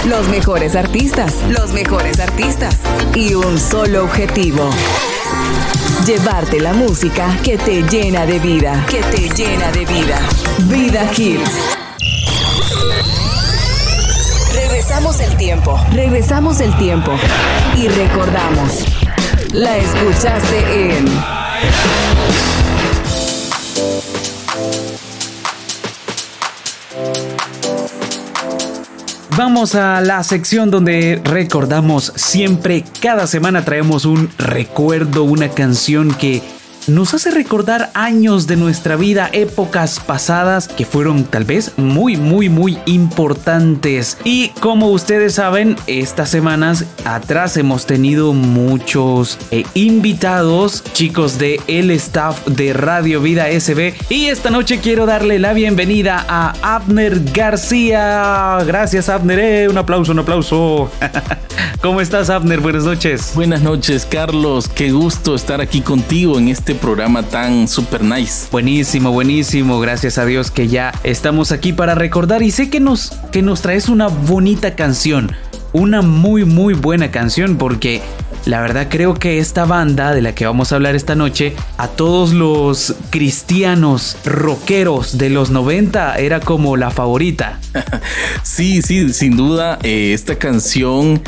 Los 0.06 0.30
mejores 0.30 0.78
artistas. 0.78 1.36
Los 1.50 1.74
mejores 1.74 2.22
artistas. 2.22 2.78
Y 3.14 3.34
un 3.34 3.60
solo 3.60 4.06
objetivo. 4.06 4.70
Llevarte 6.06 6.62
la 6.62 6.72
música 6.72 7.38
que 7.44 7.58
te 7.58 7.84
llena 7.84 8.26
de 8.26 8.40
vida. 8.40 8.86
Que 8.90 9.02
te 9.02 9.28
llena 9.36 9.70
de 9.72 9.86
vida. 9.86 10.18
Vida 10.60 11.12
Hits. 11.12 11.52
Regresamos 14.56 15.20
el 15.20 15.36
tiempo. 15.36 15.78
Regresamos 15.92 16.62
el 16.62 16.74
tiempo. 16.78 17.12
Y 17.76 17.90
recordamos. 17.90 18.86
La 19.52 19.76
escuchaste 19.76 21.00
en 21.00 21.06
Vamos 29.36 29.74
a 29.74 30.00
la 30.02 30.24
sección 30.24 30.70
donde 30.70 31.20
recordamos 31.24 32.14
siempre, 32.16 32.84
cada 33.02 33.26
semana 33.26 33.66
traemos 33.66 34.06
un 34.06 34.30
recuerdo, 34.38 35.24
una 35.24 35.50
canción 35.50 36.14
que 36.14 36.44
nos 36.88 37.14
hace 37.14 37.32
recordar 37.32 37.92
años 37.94 38.48
de 38.48 38.56
nuestra 38.56 38.96
vida, 38.96 39.30
épocas 39.32 40.00
pasadas 40.00 40.68
que 40.68 40.86
fueron 40.86 41.24
tal 41.24 41.46
vez 41.46 41.74
muy, 41.78 42.18
muy, 42.18 42.50
muy 42.50 42.78
importantes. 42.86 44.18
Y 44.24 44.50
como 44.60 44.90
ustedes 44.90 45.36
saben, 45.36 45.76
estas 45.88 46.30
semanas 46.30 46.86
atrás 47.06 47.58
hemos 47.58 47.86
tenido 47.86 48.34
muchos 48.34 49.38
eh, 49.52 49.66
invitados, 49.74 50.84
chicos 50.94 51.38
de 51.38 51.62
el 51.68 51.92
staff 51.92 52.46
de 52.48 52.74
Radio 52.74 53.22
Vida 53.22 53.48
SB. 53.48 53.94
Y 54.10 54.26
esta 54.26 54.50
noche 54.50 54.80
quiero 54.80 55.06
darle 55.06 55.40
la 55.40 55.54
bienvenida 55.54 56.26
a 56.28 56.76
Abner 56.76 57.22
García. 57.34 58.58
Gracias, 58.66 59.10
Abner. 59.10 59.40
Eh, 59.40 59.70
un 59.70 59.78
aplauso, 59.78 60.12
un 60.12 60.20
aplauso. 60.20 60.92
¿Cómo 61.82 62.02
estás, 62.02 62.30
Abner? 62.30 62.60
Buenas 62.62 62.86
noches. 62.86 63.32
Buenas 63.36 63.62
noches, 63.62 64.08
Carlos. 64.10 64.70
Qué 64.70 64.92
gusto 64.92 65.36
estar 65.36 65.60
aquí 65.62 65.82
contigo 65.82 66.38
en 66.38 66.48
este 66.48 66.73
programa 66.76 67.24
tan 67.24 67.68
super 67.68 68.04
nice. 68.04 68.48
Buenísimo, 68.52 69.12
buenísimo. 69.12 69.80
Gracias 69.80 70.18
a 70.18 70.26
Dios 70.26 70.52
que 70.52 70.68
ya 70.68 70.94
estamos 71.04 71.52
aquí 71.52 71.74
para 71.74 71.96
recordar 71.96 72.44
y 72.44 72.52
sé 72.52 72.70
que 72.70 72.80
nos, 72.80 73.12
que 73.32 73.42
nos 73.42 73.62
traes 73.62 73.90
una 73.90 74.08
bonita 74.08 74.76
canción. 74.76 75.32
Una 75.72 76.02
muy, 76.02 76.46
muy 76.46 76.74
buena 76.74 77.10
canción 77.12 77.58
porque 77.58 78.02
la 78.46 78.60
verdad 78.60 78.88
creo 78.90 79.14
que 79.14 79.40
esta 79.40 79.66
banda 79.66 80.14
de 80.14 80.22
la 80.22 80.36
que 80.36 80.46
vamos 80.46 80.72
a 80.72 80.76
hablar 80.76 80.96
esta 80.96 81.16
noche, 81.16 81.56
a 81.78 81.88
todos 81.88 82.34
los 82.34 82.96
cristianos 83.10 84.18
rockeros 84.26 85.18
de 85.18 85.30
los 85.30 85.50
90 85.50 86.16
era 86.18 86.42
como 86.42 86.76
la 86.76 86.92
favorita. 86.92 87.60
sí, 88.44 88.82
sí, 88.82 89.14
sin 89.14 89.38
duda, 89.38 89.80
eh, 89.84 90.12
esta 90.14 90.36
canción, 90.36 91.22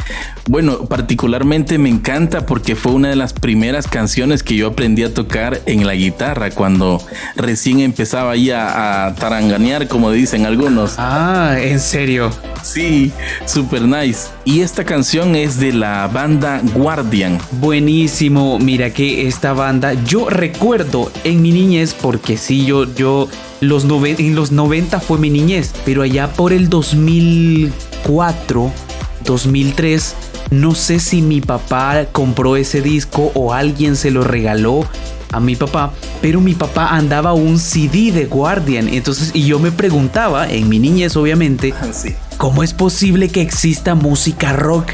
bueno, 0.47 0.85
particularmente 0.85 1.79
me 1.79 1.89
encanta 1.89 2.45
porque 2.45 2.75
fue 2.75 2.91
una 2.91 3.09
de 3.09 3.15
las 3.15 3.33
primeras 3.33 3.87
canciones 3.87 4.43
que 4.43 4.55
yo 4.55 4.67
aprendí 4.67 5.01
a 5.03 5.11
tocar 5.13 5.61
en 5.65 5.87
la 5.87 5.95
guitarra 5.95 6.51
cuando 6.51 7.01
recién 7.35 7.79
empezaba 7.79 8.31
ahí 8.31 8.51
a, 8.51 9.07
a 9.07 9.15
taranganear, 9.15 9.87
como 9.87 10.11
dicen 10.11 10.45
algunos. 10.45 10.95
Ah, 10.97 11.55
en 11.59 11.79
serio. 11.79 12.29
Sí, 12.61 13.11
super 13.45 13.81
nice. 13.81 14.27
Y 14.43 14.61
esta 14.61 14.85
canción 14.85 15.35
es 15.35 15.59
de 15.59 15.73
la 15.73 16.07
banda 16.07 16.61
Guardian. 16.75 17.39
Buenísimo, 17.59 18.59
mira 18.59 18.91
que 18.91 19.27
esta 19.27 19.53
banda, 19.53 19.93
yo 20.05 20.29
recuerdo 20.29 21.11
en 21.23 21.41
mi 21.41 21.51
niñez, 21.51 21.93
porque 21.93 22.37
sí, 22.37 22.65
yo, 22.65 22.85
yo, 22.93 23.27
los 23.61 23.85
en 23.85 24.35
los 24.35 24.51
90 24.51 24.99
fue 24.99 25.17
mi 25.17 25.31
niñez, 25.31 25.71
pero 25.85 26.03
allá 26.03 26.31
por 26.33 26.53
el 26.53 26.69
2004, 26.69 28.71
2003, 29.23 30.15
no 30.51 30.75
sé 30.75 30.99
si 30.99 31.21
mi 31.21 31.41
papá 31.41 32.05
compró 32.11 32.55
ese 32.55 32.81
disco 32.81 33.31
o 33.33 33.53
alguien 33.53 33.95
se 33.95 34.11
lo 34.11 34.23
regaló 34.23 34.85
a 35.31 35.39
mi 35.39 35.55
papá, 35.55 35.91
pero 36.21 36.39
mi 36.39 36.53
papá 36.53 36.95
andaba 36.95 37.33
un 37.33 37.59
CD 37.59 38.11
de 38.11 38.25
Guardian, 38.25 38.87
entonces 38.87 39.31
y 39.33 39.45
yo 39.45 39.59
me 39.59 39.71
preguntaba 39.71 40.49
en 40.49 40.69
mi 40.69 40.79
niñez 40.79 41.15
obviamente, 41.17 41.73
sí. 41.91 42.15
¿cómo 42.37 42.63
es 42.63 42.73
posible 42.73 43.29
que 43.29 43.41
exista 43.41 43.95
música 43.95 44.53
rock 44.53 44.91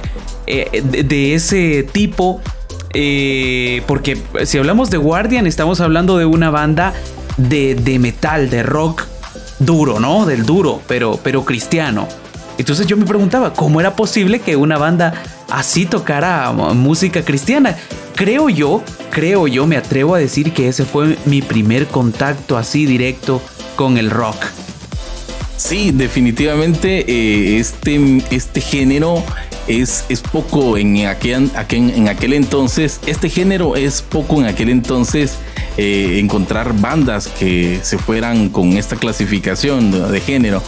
eh, 0.47 0.81
de, 0.83 1.35
ese 1.35 1.83
tipo? 1.83 2.41
Eh, 2.93 3.83
porque 3.87 4.17
si 4.45 4.57
hablamos 4.57 4.89
de 4.89 4.97
Guardian 4.97 5.47
estamos 5.47 5.79
hablando 5.79 6.17
de 6.17 6.25
una 6.25 6.49
banda 6.49 6.93
de, 7.37 7.75
de 7.75 7.99
metal, 7.99 8.49
de 8.49 8.63
rock 8.63 9.05
duro, 9.59 9.99
¿no? 9.99 10.25
Del 10.25 10.45
duro, 10.45 10.81
pero, 10.87 11.19
pero 11.23 11.45
cristiano. 11.45 12.07
Entonces 12.57 12.85
yo 12.87 12.97
me 12.97 13.05
preguntaba, 13.05 13.53
¿cómo 13.53 13.79
era 13.79 13.95
posible 13.95 14.39
que 14.39 14.55
una 14.55 14.77
banda 14.77 15.13
así 15.51 15.85
tocara 15.85 16.51
música 16.51 17.23
cristiana? 17.23 17.77
Creo 18.15 18.49
yo, 18.49 18.83
creo 19.09 19.47
yo, 19.47 19.67
me 19.67 19.77
atrevo 19.77 20.15
a 20.15 20.19
decir 20.19 20.53
que 20.53 20.67
ese 20.67 20.85
fue 20.85 21.17
mi 21.25 21.41
primer 21.41 21.87
contacto 21.87 22.57
así 22.57 22.85
directo 22.85 23.41
con 23.75 23.97
el 23.97 24.09
rock. 24.09 24.37
Sí, 25.57 25.91
definitivamente 25.91 27.05
eh, 27.07 27.59
este, 27.59 28.23
este 28.31 28.61
género 28.61 29.23
es, 29.67 30.05
es 30.09 30.21
poco 30.21 30.77
en 30.77 31.05
aquel, 31.05 31.51
en 31.69 32.09
aquel 32.09 32.33
entonces, 32.33 32.99
este 33.05 33.29
género 33.29 33.75
es 33.75 34.01
poco 34.01 34.39
en 34.39 34.45
aquel 34.45 34.69
entonces 34.69 35.37
eh, 35.77 36.17
encontrar 36.19 36.73
bandas 36.73 37.27
que 37.27 37.79
se 37.81 37.97
fueran 37.97 38.49
con 38.49 38.75
esta 38.75 38.95
clasificación 38.95 40.11
de, 40.11 40.19
género. 40.19 40.61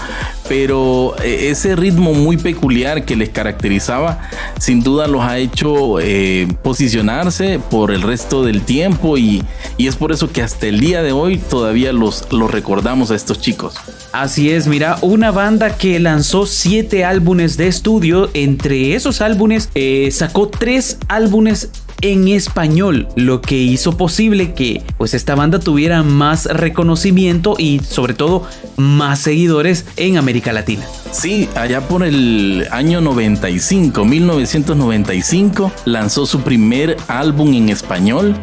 Pero 0.47 1.15
eh, 1.23 1.49
ese 1.49 1.75
ritmo 1.75 2.13
muy 2.13 2.37
peculiar 2.37 3.05
que 3.05 3.15
les 3.15 3.29
caracterizaba, 3.29 4.29
sin 4.59 4.83
duda 4.83 5.07
los 5.07 5.21
ha 5.21 5.37
hecho 5.37 5.99
eh, 5.99 6.47
posicionarse 6.61 7.59
por 7.59 7.91
el 7.91 8.01
resto 8.01 8.43
del 8.43 8.61
tiempo 8.61 9.17
y, 9.17 9.43
y, 9.77 9.87
es 9.87 9.95
por 9.95 10.11
eso 10.11 10.31
que 10.31 10.41
hasta 10.41 10.67
el 10.67 10.79
día 10.79 11.01
de 11.01 11.11
hoy 11.11 11.37
todavía 11.37 11.93
los, 11.93 12.31
los 12.31 12.51
recordamos 12.51 13.11
a 13.11 13.15
estos 13.15 13.39
chicos. 13.39 13.75
Así 14.11 14.51
es, 14.51 14.67
mira, 14.67 14.97
una 15.01 15.31
banda 15.31 15.77
que 15.77 15.99
lanzó 15.99 16.45
siete 16.45 17.05
álbumes 17.05 17.57
de 17.57 17.67
estudio, 17.67 18.29
entre 18.33 18.95
esos 18.95 19.21
álbumes 19.21 19.69
sacó 20.11 20.49
tres 20.49 20.97
álbumes 21.07 21.69
en 22.03 22.27
español, 22.27 23.07
lo 23.15 23.41
que 23.41 23.55
hizo 23.55 23.97
posible 23.97 24.53
que 24.53 24.83
pues 24.97 25.13
esta 25.13 25.35
banda 25.35 25.59
tuviera 25.59 26.03
más 26.03 26.45
reconocimiento 26.45 27.55
y 27.57 27.79
sobre 27.79 28.13
todo 28.13 28.47
más 28.77 29.19
seguidores 29.19 29.85
en 29.95 30.17
América 30.17 30.51
Latina. 30.51 30.85
Sí, 31.11 31.47
allá 31.55 31.87
por 31.87 32.03
el 32.03 32.67
año 32.71 32.99
95, 33.01 34.03
1995, 34.03 35.71
lanzó 35.85 36.25
su 36.25 36.41
primer 36.41 36.97
álbum 37.07 37.53
en 37.53 37.69
español 37.69 38.35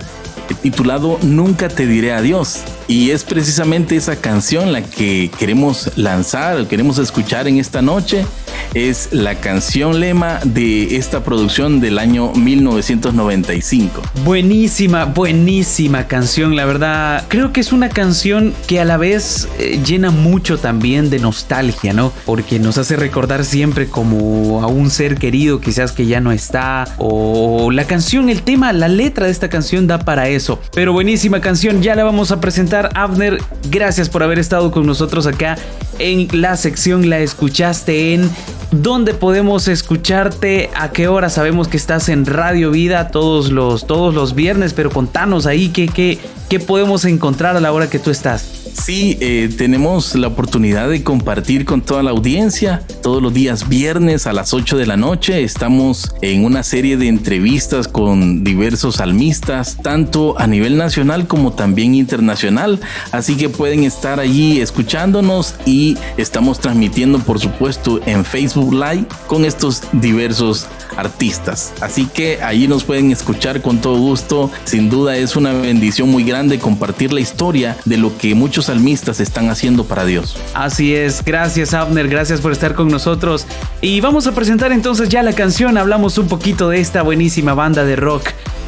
titulado 0.55 1.19
Nunca 1.23 1.69
te 1.69 1.87
diré 1.87 2.13
adiós. 2.13 2.65
Y 2.91 3.13
es 3.13 3.23
precisamente 3.23 3.95
esa 3.95 4.17
canción 4.17 4.73
la 4.73 4.83
que 4.83 5.31
queremos 5.39 5.93
lanzar, 5.95 6.67
queremos 6.67 6.99
escuchar 6.99 7.47
en 7.47 7.59
esta 7.59 7.83
noche. 7.83 8.27
Es 8.75 9.11
la 9.13 9.37
canción 9.37 10.01
lema 10.01 10.41
de 10.45 10.97
esta 10.97 11.23
producción 11.23 11.81
del 11.81 12.01
año 12.01 12.33
1995. 12.33 14.03
Buenísima, 14.25 15.05
buenísima 15.05 16.09
canción, 16.09 16.57
la 16.57 16.65
verdad. 16.65 17.25
Creo 17.29 17.53
que 17.53 17.61
es 17.61 17.73
una 17.73 17.91
canción 17.91 18.55
que 18.67 18.81
a 18.81 18.85
la 18.85 18.97
vez 18.97 19.49
eh, 19.61 19.81
llena 19.87 20.11
mucho 20.11 20.59
también 20.59 21.11
de 21.11 21.21
nostalgia, 21.21 21.93
¿no? 21.93 22.13
Porque 22.27 22.59
nos 22.59 22.77
hace 22.77 22.97
recordar 22.97 23.45
siempre 23.45 23.89
como 23.89 24.63
a 24.63 24.67
un 24.67 24.91
ser 24.91 25.17
querido 25.17 25.61
quizás 25.61 25.93
que 25.93 26.07
ya 26.07 26.21
no 26.21 26.33
está. 26.33 26.93
O 26.99 27.71
la 27.71 27.85
canción, 27.85 28.29
el 28.29 28.43
tema, 28.43 28.73
la 28.73 28.89
letra 28.89 29.27
de 29.27 29.33
esta 29.33 29.49
canción 29.49 29.87
da 29.87 30.01
para 30.01 30.29
eso. 30.29 30.61
Pero 30.75 30.93
buenísima 30.93 31.41
canción, 31.41 31.83
ya 31.83 31.95
la 31.95 32.03
vamos 32.03 32.33
a 32.33 32.41
presentar 32.41 32.80
Abner, 32.95 33.39
gracias 33.71 34.09
por 34.09 34.23
haber 34.23 34.39
estado 34.39 34.71
con 34.71 34.87
nosotros 34.87 35.27
acá 35.27 35.59
en 35.99 36.29
la 36.33 36.57
sección 36.57 37.11
La 37.11 37.19
escuchaste 37.19 38.15
en 38.15 38.31
¿Dónde 38.71 39.15
podemos 39.15 39.67
escucharte? 39.67 40.71
¿A 40.77 40.93
qué 40.93 41.09
hora? 41.09 41.29
Sabemos 41.29 41.67
que 41.67 41.77
estás 41.77 42.09
en 42.09 42.25
Radio 42.25 42.71
Vida 42.71 43.09
todos 43.09 43.51
los, 43.51 43.85
todos 43.87 44.15
los 44.15 44.37
viernes, 44.37 44.75
pero 44.75 44.91
contanos 44.91 45.47
ahí 45.47 45.71
qué, 45.71 45.89
qué, 45.89 46.21
qué 46.49 46.61
podemos 46.61 47.05
encontrar 47.05 47.57
a 47.57 47.61
la 47.61 47.73
hora 47.73 47.91
que 47.91 47.99
tú 47.99 48.11
estás. 48.11 48.60
Sí, 48.73 49.19
eh, 49.21 49.51
tenemos 49.57 50.15
la 50.15 50.29
oportunidad 50.29 50.89
de 50.89 51.03
compartir 51.03 51.65
con 51.65 51.83
toda 51.83 52.03
la 52.03 52.11
audiencia. 52.11 52.83
Todos 53.03 53.23
los 53.23 53.35
días 53.35 53.69
viernes 53.69 54.27
a 54.27 54.33
las 54.33 54.55
8 54.55 54.77
de 54.77 54.87
la 54.87 54.97
noche 54.97 55.43
estamos 55.43 56.15
en 56.23 56.45
una 56.45 56.63
serie 56.63 56.97
de 56.97 57.09
entrevistas 57.09 57.89
con 57.89 58.45
diversos 58.45 58.97
salmistas, 58.97 59.77
tanto 59.83 60.39
a 60.39 60.47
nivel 60.47 60.77
nacional 60.77 61.27
como 61.27 61.53
también 61.53 61.95
internacional. 61.95 62.81
Así 63.13 63.37
que 63.37 63.49
pueden 63.49 63.85
estar 63.85 64.21
allí 64.21 64.61
escuchándonos 64.61 65.55
y 65.67 65.97
estamos 66.17 66.61
transmitiendo, 66.61 67.19
por 67.19 67.41
supuesto, 67.41 68.01
en 68.07 68.25
Facebook 68.25 68.73
Live 68.73 69.07
con 69.27 69.45
estos 69.45 69.83
diversos 69.93 70.67
artistas. 70.97 71.73
Así 71.81 72.07
que 72.07 72.43
allí 72.43 72.69
nos 72.69 72.85
pueden 72.85 73.11
escuchar 73.11 73.63
con 73.63 73.81
todo 73.81 73.99
gusto. 73.99 74.51
Sin 74.65 74.91
duda 74.91 75.17
es 75.17 75.37
una 75.37 75.53
bendición 75.53 76.11
muy 76.11 76.25
grande 76.25 76.59
compartir 76.59 77.13
la 77.13 77.21
historia 77.21 77.77
de 77.85 77.97
lo 77.97 78.17
que 78.17 78.35
muchos 78.35 78.60
salmistas 78.67 79.21
están 79.21 79.51
haciendo 79.51 79.85
para 79.85 80.05
Dios. 80.05 80.37
Así 80.55 80.95
es, 80.95 81.25
gracias 81.25 81.75
Abner, 81.75 82.09
gracias 82.09 82.41
por 82.41 82.53
estar 82.53 82.75
con 82.75 82.89
nosotros. 82.89 83.47
Y 83.81 84.01
vamos 84.01 84.27
a 84.27 84.33
presentar 84.33 84.73
entonces 84.73 85.09
ya 85.09 85.23
la 85.23 85.33
canción, 85.33 85.79
hablamos 85.79 86.19
un 86.19 86.29
poquito 86.29 86.69
de 86.69 86.81
esta 86.81 87.03
buenísima 87.03 87.55
banda 87.55 87.85
de 87.85 87.97
rock 87.97 88.25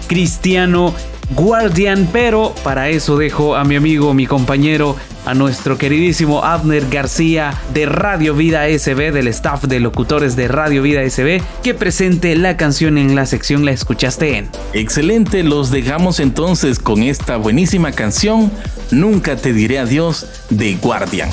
cristiano 0.09 0.95
Guardian, 1.31 2.09
pero 2.13 2.55
para 2.63 2.89
eso 2.89 3.17
dejo 3.17 3.57
a 3.57 3.65
mi 3.65 3.77
amigo, 3.77 4.13
mi 4.15 4.27
compañero, 4.27 4.97
a 5.25 5.35
nuestro 5.35 5.79
queridísimo 5.79 6.45
Abner 6.45 6.89
García 6.91 7.55
de 7.73 7.87
Radio 7.87 8.35
Vida 8.35 8.67
SB, 8.69 9.13
del 9.13 9.29
staff 9.29 9.65
de 9.65 9.81
locutores 9.81 10.37
de 10.37 10.49
Radio 10.49 10.83
Vida 10.83 11.09
SB, 11.09 11.41
que 11.63 11.75
presente 11.75 12.35
la 12.37 12.57
canción 12.57 12.99
en 12.99 13.15
la 13.15 13.27
sección 13.27 13.65
La 13.65 13.71
escuchaste 13.71 14.37
en. 14.37 14.51
Excelente, 14.73 15.43
los 15.43 15.71
dejamos 15.71 16.21
entonces 16.21 16.79
con 16.79 17.03
esta 17.03 17.37
buenísima 17.37 17.93
canción, 17.93 18.51
Nunca 18.93 19.37
te 19.37 19.55
diré 19.55 19.79
adiós 19.79 20.27
de 20.51 20.75
Guardian. 20.75 21.31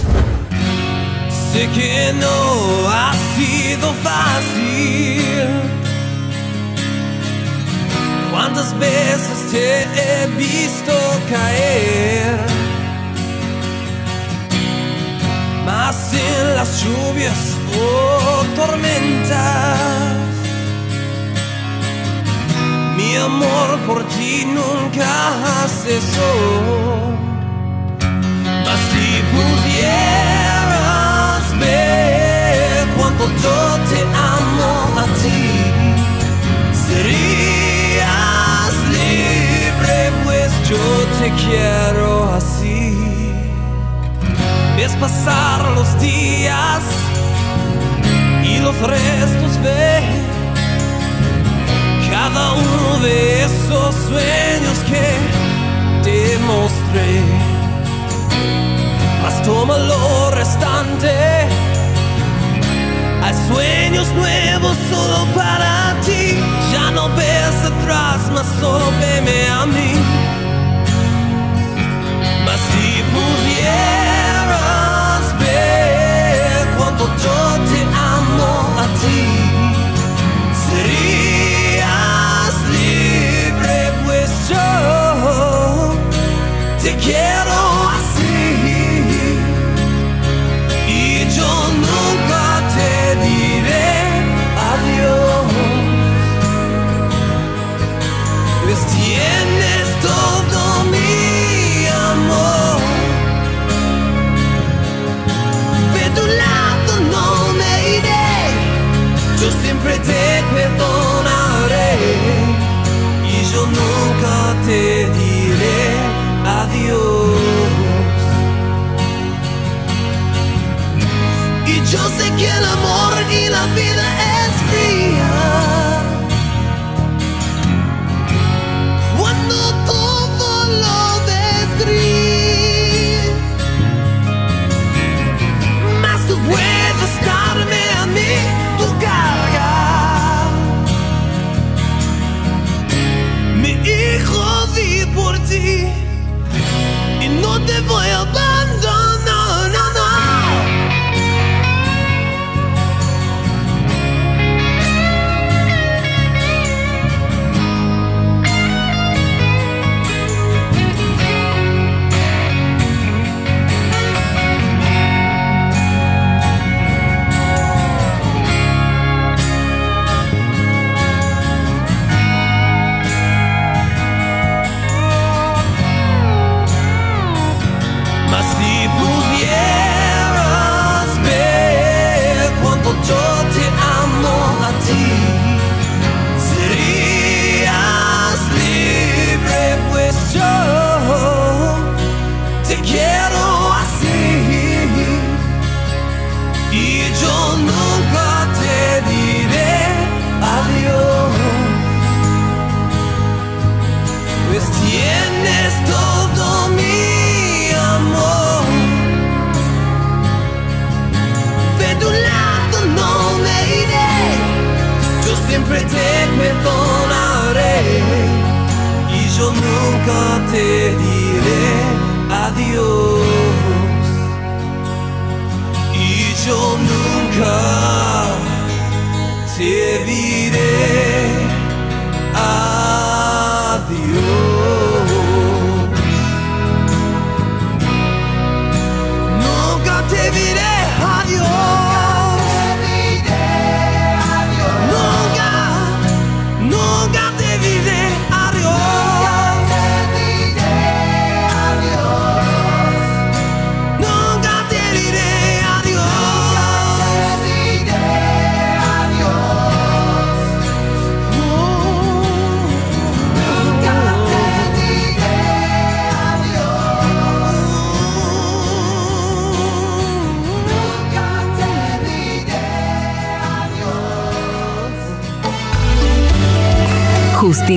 Sé 1.51 1.67
que 1.75 2.13
no 2.13 2.89
ha 2.89 3.13
sido 3.35 3.93
fácil. 4.01 5.18
¿Cuántas 8.51 8.73
veces 8.79 9.51
te 9.51 9.83
he 9.83 10.25
visto 10.35 10.91
caer? 11.29 12.35
Más 15.67 16.13
en 16.15 16.55
las 16.55 16.83
lluvias 16.83 17.37
o 17.77 18.43
tormentas. 18.55 19.77
Mi 22.97 23.17
amor 23.17 23.77
por 23.85 24.03
ti 24.07 24.47
nunca 24.47 25.37
cesó. 25.83 26.33
Mas 28.65 28.79
si 28.89 29.21
pudieras 29.35 30.63
ver 31.59 32.87
cuánto 32.97 33.27
yo 33.43 33.59
te 33.91 34.01
amo 34.01 34.71
a 35.01 35.03
ti, 35.21 35.58
yo 40.69 40.77
te 41.19 41.31
quiero 41.43 42.31
así. 42.33 42.95
Ves 44.77 44.95
pasar 44.97 45.61
los 45.75 45.99
días 45.99 46.81
y 48.43 48.59
los 48.59 48.77
restos 48.81 49.61
ver 49.63 50.03
cada 52.11 52.53
uno 52.53 52.99
de 53.01 53.43
esos 53.43 53.95
sueños 54.09 54.77
que 54.89 55.07
te 56.03 56.37
mostré. 56.49 57.21
Mas 59.23 59.41
toma 59.43 59.77
lo 59.77 60.31
restante. 60.31 61.11
Hay 63.23 63.35
sueños 63.47 64.07
nuevos 64.13 64.77
solo 64.91 65.25
para 65.35 65.95
ti. 66.05 66.18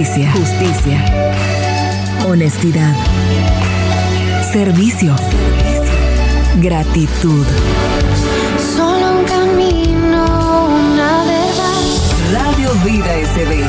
Justicia, 0.02 0.32
justicia. 0.32 1.04
Honestidad. 2.26 2.92
Servicio. 4.50 5.14
Gratitud. 6.56 7.46
Solo 8.76 9.18
un 9.20 9.24
camino, 9.24 10.66
una 10.66 11.22
verdad. 11.22 11.82
Radio 12.32 12.70
Vida 12.84 13.14
SB. 13.32 13.64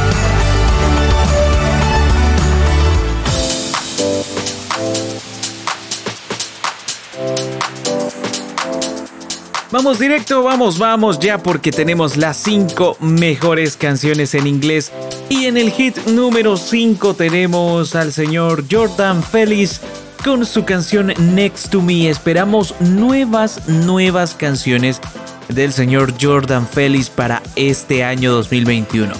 Vamos 9.69 9.99
directo, 9.99 10.41
vamos, 10.41 10.79
vamos 10.79 11.19
ya 11.19 11.38
porque 11.38 11.71
tenemos 11.71 12.17
las 12.17 12.38
5 12.38 12.97
mejores 13.01 13.77
canciones 13.77 14.34
en 14.34 14.47
inglés. 14.47 14.91
Y 15.34 15.47
en 15.47 15.57
el 15.57 15.71
hit 15.71 15.97
número 16.05 16.57
5 16.57 17.15
tenemos 17.15 17.95
al 17.95 18.13
señor 18.13 18.65
Jordan 18.69 19.23
Félix 19.23 19.81
con 20.23 20.45
su 20.45 20.63
canción 20.63 21.11
Next 21.17 21.71
to 21.71 21.81
Me. 21.81 22.07
Esperamos 22.07 22.75
nuevas, 22.79 23.67
nuevas 23.67 24.36
canciones 24.36 25.01
del 25.47 25.73
señor 25.73 26.13
Jordan 26.21 26.67
Félix 26.67 27.09
para 27.09 27.41
este 27.55 28.03
año 28.03 28.31
2021. 28.31 29.11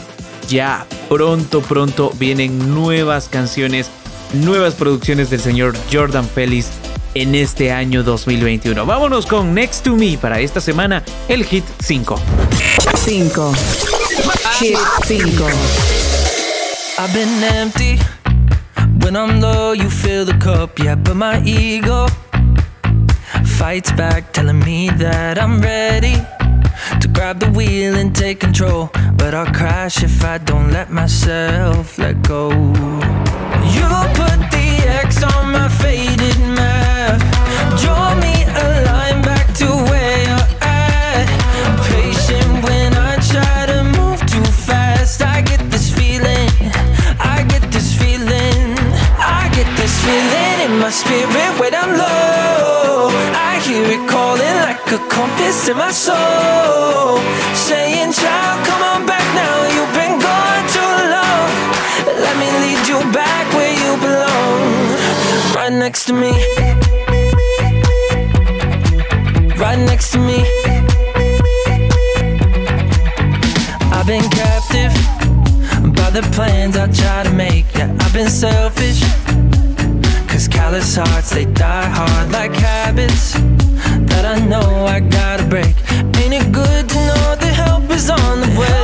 Ya 0.48 0.86
pronto, 1.10 1.62
pronto 1.62 2.12
vienen 2.20 2.76
nuevas 2.76 3.28
canciones, 3.28 3.90
nuevas 4.34 4.76
producciones 4.76 5.32
del 5.32 5.40
señor 5.40 5.76
Jordan 5.92 6.30
Félix 6.30 6.68
en 7.16 7.34
este 7.34 7.72
año 7.72 8.04
2021. 8.04 8.86
Vámonos 8.86 9.26
con 9.26 9.56
Next 9.56 9.84
to 9.84 9.96
Me 9.96 10.20
para 10.20 10.40
esta 10.40 10.62
semana, 10.62 11.04
el 11.28 11.44
hit 11.44 11.66
5. 11.84 12.20
5. 13.04 13.54
Hit 14.60 14.78
5. 15.08 15.93
I've 16.96 17.14
been 17.14 17.44
empty. 17.44 17.98
When 19.04 19.16
I'm 19.16 19.42
low, 19.42 19.72
you 19.72 19.90
fill 19.90 20.26
the 20.26 20.38
cup, 20.38 20.78
yeah, 20.80 20.96
but 20.96 21.16
my 21.16 21.42
ego 21.44 22.08
fights 23.58 23.92
back, 23.94 24.32
telling 24.34 24.60
me 24.60 24.90
that 24.90 25.40
I'm 25.40 25.60
ready 25.60 26.16
to 27.02 27.08
grab 27.08 27.40
the 27.40 27.50
wheel 27.50 27.96
and 27.96 28.16
take 28.16 28.40
control. 28.40 28.92
But 29.16 29.34
I'll 29.34 29.52
crash 29.54 30.04
if 30.04 30.24
I 30.24 30.38
don't 30.38 30.72
let 30.72 30.92
myself 30.92 31.98
let 31.98 32.22
go. 32.22 32.52
You 33.76 33.88
put 34.20 34.40
the 34.56 34.68
X 35.04 35.24
on 35.24 35.52
my 35.52 35.70
faded 35.70 36.13
feeling 50.06 50.58
in 50.68 50.74
my 50.80 50.92
spirit 50.92 51.52
when 51.60 51.74
I'm 51.74 51.92
low. 52.04 53.10
I 53.50 53.60
hear 53.66 53.86
it 53.96 54.04
calling 54.10 54.58
like 54.68 54.84
a 54.92 55.00
compass 55.16 55.70
in 55.72 55.78
my 55.78 55.92
soul, 55.92 57.20
saying, 57.68 58.12
"Child, 58.22 58.58
come 58.68 58.84
on 58.92 59.02
back 59.12 59.26
now. 59.42 59.56
You've 59.76 59.94
been 60.02 60.16
gone 60.28 60.64
too 60.76 60.96
long. 61.16 61.50
Let 62.26 62.36
me 62.42 62.50
lead 62.64 62.82
you 62.92 63.00
back 63.20 63.46
where 63.56 63.76
you 63.84 63.92
belong, 64.08 64.62
right 65.56 65.76
next 65.84 66.02
to 66.10 66.14
me, 66.14 66.34
right 69.64 69.82
next 69.92 70.08
to 70.14 70.20
me." 70.30 70.40
I've 73.96 74.08
been 74.08 74.28
captive 74.42 74.94
by 75.98 76.10
the 76.18 76.24
plans 76.36 76.76
I 76.76 76.88
try 77.02 77.24
to 77.24 77.34
make. 77.46 77.68
Yeah, 77.78 78.04
I've 78.04 78.14
been 78.14 78.30
selfish. 78.30 79.23
Callous 80.64 80.96
hearts, 80.96 81.32
they 81.32 81.44
die 81.44 81.90
hard 81.90 82.32
like 82.32 82.54
habits 82.56 83.34
that 84.10 84.24
I 84.26 84.40
know 84.48 84.86
I 84.86 85.02
gotta 85.02 85.44
break. 85.44 85.76
Ain't 86.22 86.34
it 86.34 86.54
good 86.54 86.88
to 86.88 86.96
know 86.96 87.36
the 87.36 87.48
help 87.48 87.92
is 87.92 88.10
on 88.10 88.40
the 88.40 88.48
way? 88.58 88.83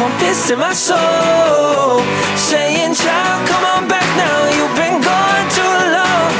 Compass 0.00 0.50
in 0.50 0.58
my 0.58 0.72
soul. 0.72 2.00
Saying, 2.34 2.94
child, 2.94 3.40
come 3.50 3.64
on 3.74 3.82
back 3.86 4.08
now. 4.16 4.38
You've 4.56 4.76
been 4.82 4.96
gone 5.10 5.46
too 5.58 5.76
long. 5.96 6.32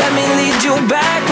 Let 0.00 0.10
me 0.18 0.24
lead 0.38 0.58
you 0.62 0.74
back 0.86 1.23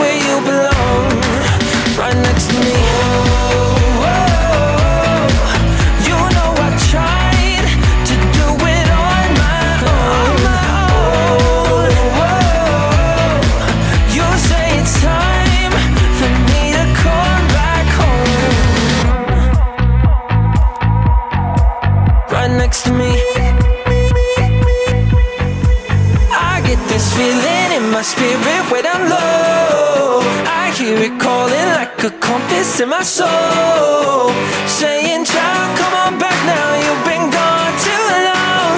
my 28.02 28.08
spirit 28.08 28.64
when 28.72 28.84
I'm 28.84 29.04
low. 29.08 30.22
I 30.60 30.74
hear 30.76 30.98
it 30.98 31.20
calling 31.20 31.68
like 31.78 32.02
a 32.02 32.10
compass 32.18 32.80
in 32.80 32.88
my 32.88 33.02
soul. 33.02 34.32
Saying, 34.66 35.24
child, 35.24 35.78
come 35.78 35.94
on 36.04 36.18
back 36.18 36.38
now. 36.44 36.68
You've 36.82 37.04
been 37.06 37.26
gone 37.38 37.74
too 37.86 38.06
long. 38.28 38.74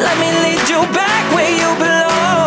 Let 0.00 0.16
me 0.22 0.28
lead 0.44 0.64
you 0.72 0.80
back 0.96 1.24
where 1.34 1.52
you 1.60 1.68
belong. 1.84 2.41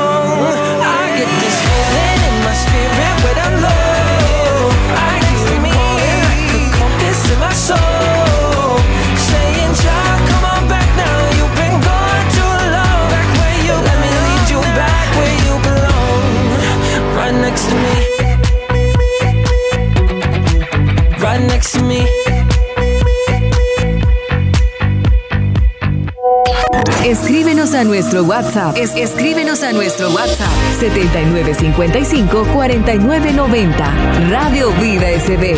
Nuestro 27.95 28.23
WhatsApp. 28.25 28.75
Es, 28.75 28.93
escríbenos 28.93 29.63
a 29.63 29.71
nuestro 29.71 30.09
WhatsApp 30.09 30.51
7955 30.81 32.45
4990. 32.53 34.29
Radio 34.29 34.69
Vida 34.81 35.07
SB. 35.17 35.55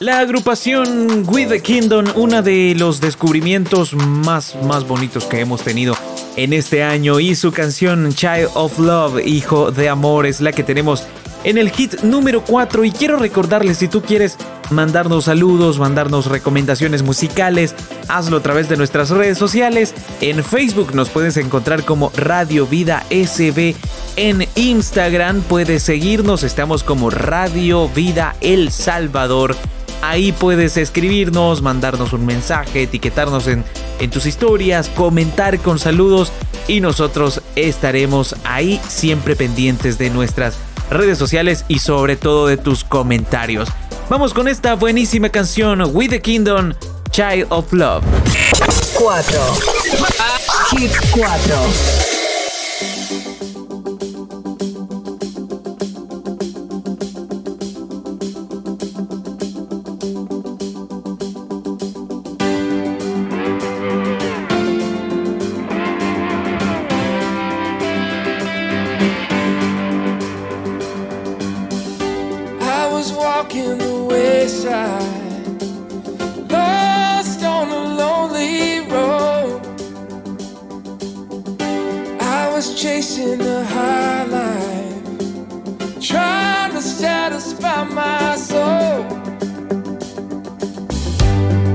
La 0.00 0.18
agrupación 0.18 1.24
With 1.26 1.48
the 1.48 1.62
Kingdom, 1.62 2.04
uno 2.14 2.42
de 2.42 2.74
los 2.78 3.00
descubrimientos 3.00 3.94
más, 3.94 4.54
más 4.64 4.86
bonitos 4.86 5.24
que 5.24 5.40
hemos 5.40 5.62
tenido 5.62 5.96
en 6.36 6.52
este 6.52 6.84
año 6.84 7.18
y 7.20 7.34
su 7.34 7.52
canción 7.52 8.12
Child 8.12 8.50
of 8.52 8.78
Love, 8.78 9.26
Hijo 9.26 9.72
de 9.72 9.88
Amor, 9.88 10.26
es 10.26 10.42
la 10.42 10.52
que 10.52 10.62
tenemos 10.62 11.04
en 11.44 11.58
el 11.58 11.70
hit 11.70 12.02
número 12.02 12.42
4 12.44 12.84
y 12.84 12.90
quiero 12.90 13.16
recordarles 13.18 13.78
si 13.78 13.88
tú 13.88 14.02
quieres 14.02 14.36
mandarnos 14.70 15.24
saludos, 15.24 15.78
mandarnos 15.78 16.26
recomendaciones 16.26 17.02
musicales, 17.02 17.74
hazlo 18.08 18.38
a 18.38 18.42
través 18.42 18.68
de 18.68 18.76
nuestras 18.76 19.10
redes 19.10 19.38
sociales. 19.38 19.94
En 20.20 20.42
Facebook 20.44 20.94
nos 20.94 21.08
puedes 21.10 21.36
encontrar 21.36 21.84
como 21.84 22.12
Radio 22.16 22.66
Vida 22.66 23.04
SB. 23.10 23.74
En 24.16 24.46
Instagram 24.56 25.42
puedes 25.42 25.82
seguirnos, 25.82 26.42
estamos 26.42 26.84
como 26.84 27.10
Radio 27.10 27.88
Vida 27.88 28.36
El 28.40 28.70
Salvador. 28.70 29.56
Ahí 30.02 30.30
puedes 30.32 30.76
escribirnos, 30.76 31.60
mandarnos 31.60 32.12
un 32.12 32.24
mensaje, 32.24 32.84
etiquetarnos 32.84 33.48
en, 33.48 33.64
en 33.98 34.10
tus 34.10 34.26
historias, 34.26 34.88
comentar 34.90 35.58
con 35.58 35.78
saludos 35.78 36.32
y 36.68 36.80
nosotros 36.80 37.42
estaremos 37.56 38.36
ahí 38.44 38.80
siempre 38.86 39.34
pendientes 39.34 39.98
de 39.98 40.10
nuestras 40.10 40.56
redes 40.90 41.18
sociales 41.18 41.64
y 41.68 41.78
sobre 41.80 42.16
todo 42.16 42.46
de 42.46 42.56
tus 42.56 42.84
comentarios. 42.84 43.68
Vamos 44.08 44.32
con 44.32 44.48
esta 44.48 44.74
buenísima 44.74 45.28
canción 45.28 45.82
With 45.94 46.10
the 46.10 46.20
Kingdom, 46.20 46.72
Child 47.10 47.46
of 47.50 47.72
Love. 47.72 48.04
4. 48.94 49.40
Hit 50.70 50.92
4. 51.12 52.07
Chasing 82.78 83.38
the 83.38 83.64
high 83.64 84.22
life, 84.26 85.02
trying 86.00 86.70
to 86.70 86.80
satisfy 86.80 87.82
my 87.82 88.36
soul. 88.36 89.02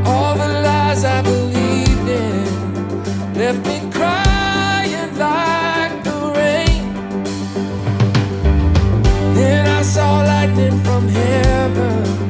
All 0.07 0.33
the 0.37 0.47
lies 0.63 1.03
I 1.03 1.21
believed 1.21 2.07
in 2.07 3.33
left 3.33 3.67
me 3.67 3.81
crying 3.91 5.17
like 5.17 5.93
the 6.05 6.31
rain. 6.37 6.93
Then 9.35 9.67
I 9.67 9.81
saw 9.81 10.21
lightning 10.21 10.79
from 10.85 11.09
heaven, 11.09 12.22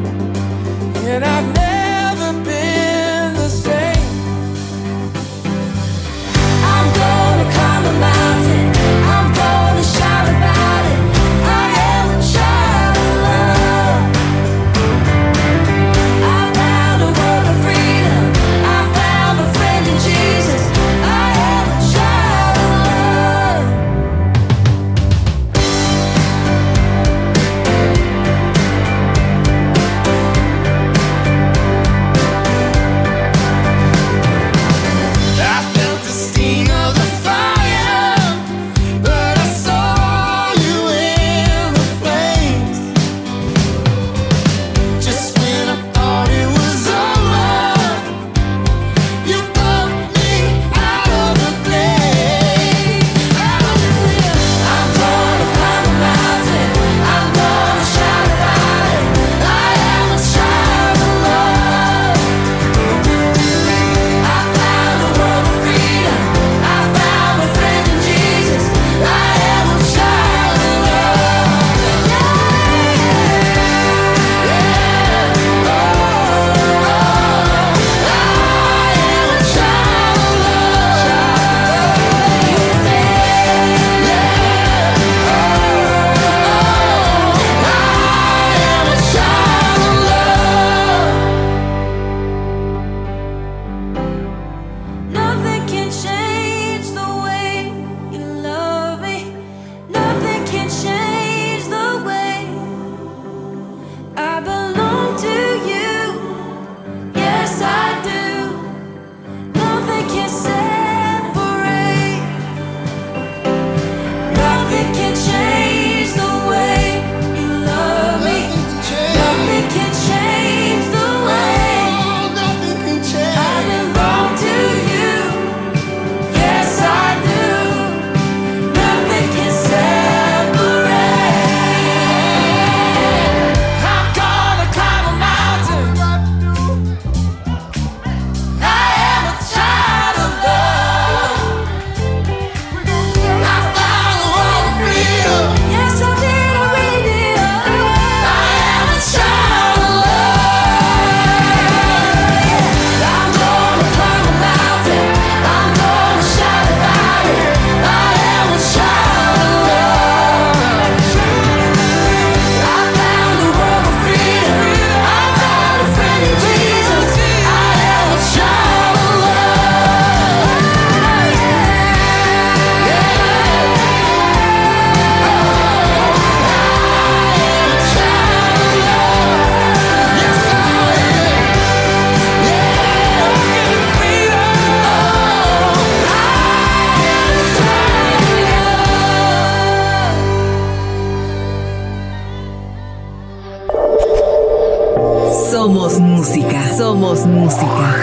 Somos 195.74 196.00
música, 196.00 196.78
somos 196.78 197.26
música. 197.26 197.96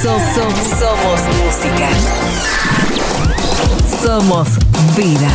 So- 0.00 0.18
so- 0.34 0.76
somos 0.80 1.20
música. 1.44 1.88
Somos 4.02 4.48
vida. 4.96 5.30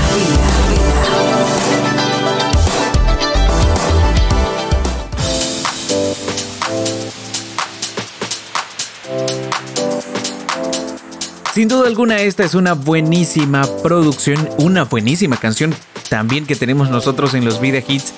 Sin 11.53 11.67
duda 11.67 11.87
alguna 11.87 12.21
esta 12.21 12.43
es 12.43 12.55
una 12.55 12.73
buenísima 12.73 13.61
producción, 13.83 14.49
una 14.57 14.85
buenísima 14.85 15.37
canción 15.37 15.75
también 16.09 16.45
que 16.45 16.55
tenemos 16.55 16.89
nosotros 16.89 17.33
en 17.35 17.45
los 17.45 17.61
Vida 17.61 17.79
Hits. 17.87 18.13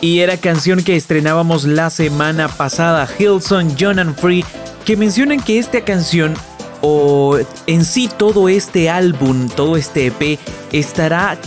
Y 0.00 0.20
era 0.20 0.36
canción 0.36 0.82
que 0.82 0.96
estrenábamos 0.96 1.64
la 1.64 1.90
semana 1.90 2.48
pasada, 2.48 3.08
Hillsong, 3.18 3.76
John 3.78 3.98
and 3.98 4.16
Free, 4.16 4.44
que 4.84 4.96
mencionan 4.96 5.40
que 5.40 5.58
esta 5.58 5.80
canción 5.82 6.34
o 6.82 7.38
en 7.66 7.84
sí 7.84 8.08
todo 8.16 8.48
este 8.48 8.90
álbum, 8.90 9.48
todo 9.48 9.76
este 9.76 10.06
EP 10.06 10.38
estará 10.72 11.38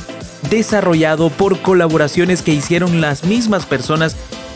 desarrollado 0.50 1.30
por 1.30 1.62
colaboraciones 1.62 2.42
que 2.42 2.54
hicieron 2.54 3.02
las 3.02 3.24
mismas 3.24 3.66
personas 3.66 4.16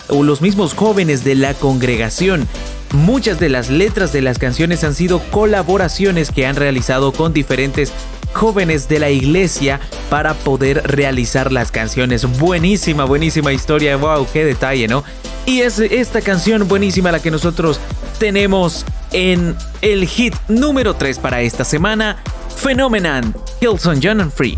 o 0.09 0.23
los 0.23 0.41
mismos 0.41 0.73
jóvenes 0.73 1.23
de 1.23 1.35
la 1.35 1.53
congregación. 1.53 2.47
Muchas 2.93 3.39
de 3.39 3.49
las 3.49 3.69
letras 3.69 4.13
de 4.13 4.21
las 4.21 4.39
canciones 4.39 4.83
han 4.83 4.93
sido 4.93 5.19
colaboraciones 5.31 6.31
que 6.31 6.45
han 6.45 6.55
realizado 6.55 7.11
con 7.11 7.33
diferentes 7.33 7.91
jóvenes 8.33 8.87
de 8.87 8.99
la 8.99 9.09
iglesia 9.09 9.79
para 10.09 10.33
poder 10.33 10.81
realizar 10.85 11.51
las 11.51 11.71
canciones. 11.71 12.25
Buenísima, 12.39 13.05
buenísima 13.05 13.53
historia. 13.53 13.95
Wow, 13.95 14.27
qué 14.31 14.43
detalle, 14.43 14.87
¿no? 14.87 15.03
Y 15.45 15.61
es 15.61 15.79
esta 15.79 16.21
canción 16.21 16.67
buenísima 16.67 17.11
la 17.11 17.21
que 17.21 17.31
nosotros 17.31 17.79
tenemos 18.19 18.85
en 19.11 19.55
el 19.81 20.07
hit 20.07 20.33
número 20.47 20.95
3 20.95 21.19
para 21.19 21.41
esta 21.41 21.63
semana. 21.63 22.17
Phenomenon, 22.57 23.35
Hillsong 23.61 23.99
John 24.01 24.21
and 24.21 24.31
Free. 24.31 24.57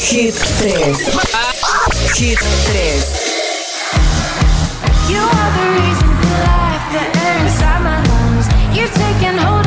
Hit 0.00 0.34
3. 0.58 0.74
Hit 2.16 2.38
3. 2.38 3.28
You 5.08 5.20
are 5.20 5.50
the 5.52 5.66
reason 5.80 6.08
for 6.20 6.32
life, 6.44 6.84
the 6.92 7.04
air 7.20 7.38
inside 7.44 7.82
my 7.82 7.98
lungs. 8.08 8.46
You've 8.76 8.94
taken 8.94 9.36
hold 9.38 9.57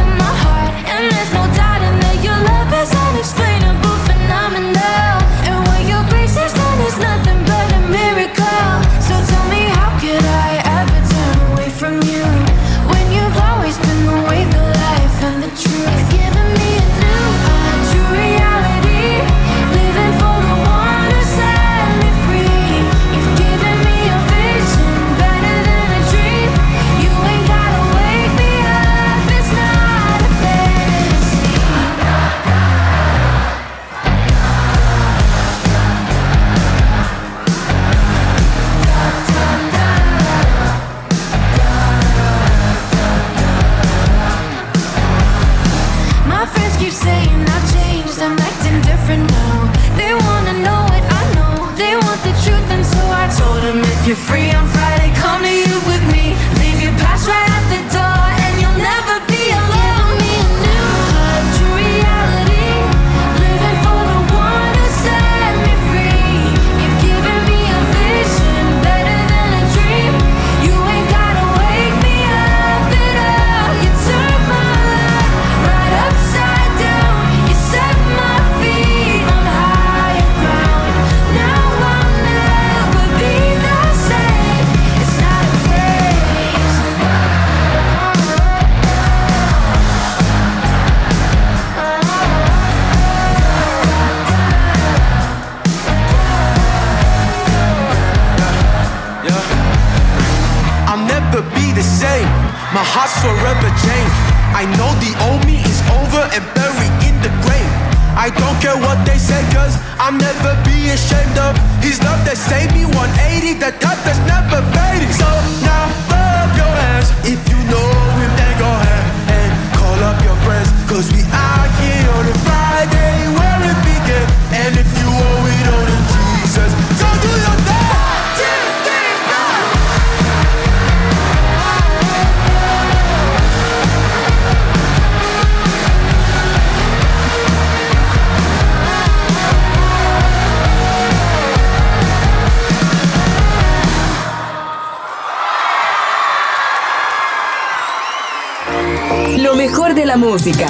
música. 150.31 150.67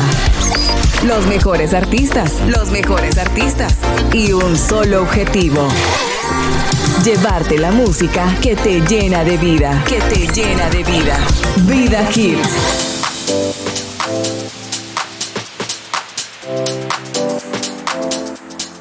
Los 1.05 1.27
mejores 1.27 1.75
artistas. 1.75 2.33
Los 2.47 2.71
mejores 2.71 3.19
artistas. 3.19 3.77
Y 4.11 4.33
un 4.33 4.57
solo 4.57 5.03
objetivo. 5.03 5.67
Llevarte 7.05 7.59
la 7.59 7.71
música 7.71 8.35
que 8.41 8.55
te 8.55 8.81
llena 8.81 9.23
de 9.23 9.37
vida. 9.37 9.83
Que 9.87 9.99
te 9.99 10.25
llena 10.33 10.67
de 10.71 10.83
vida. 10.83 11.15
Vida 11.67 12.09
Hits. 12.09 12.49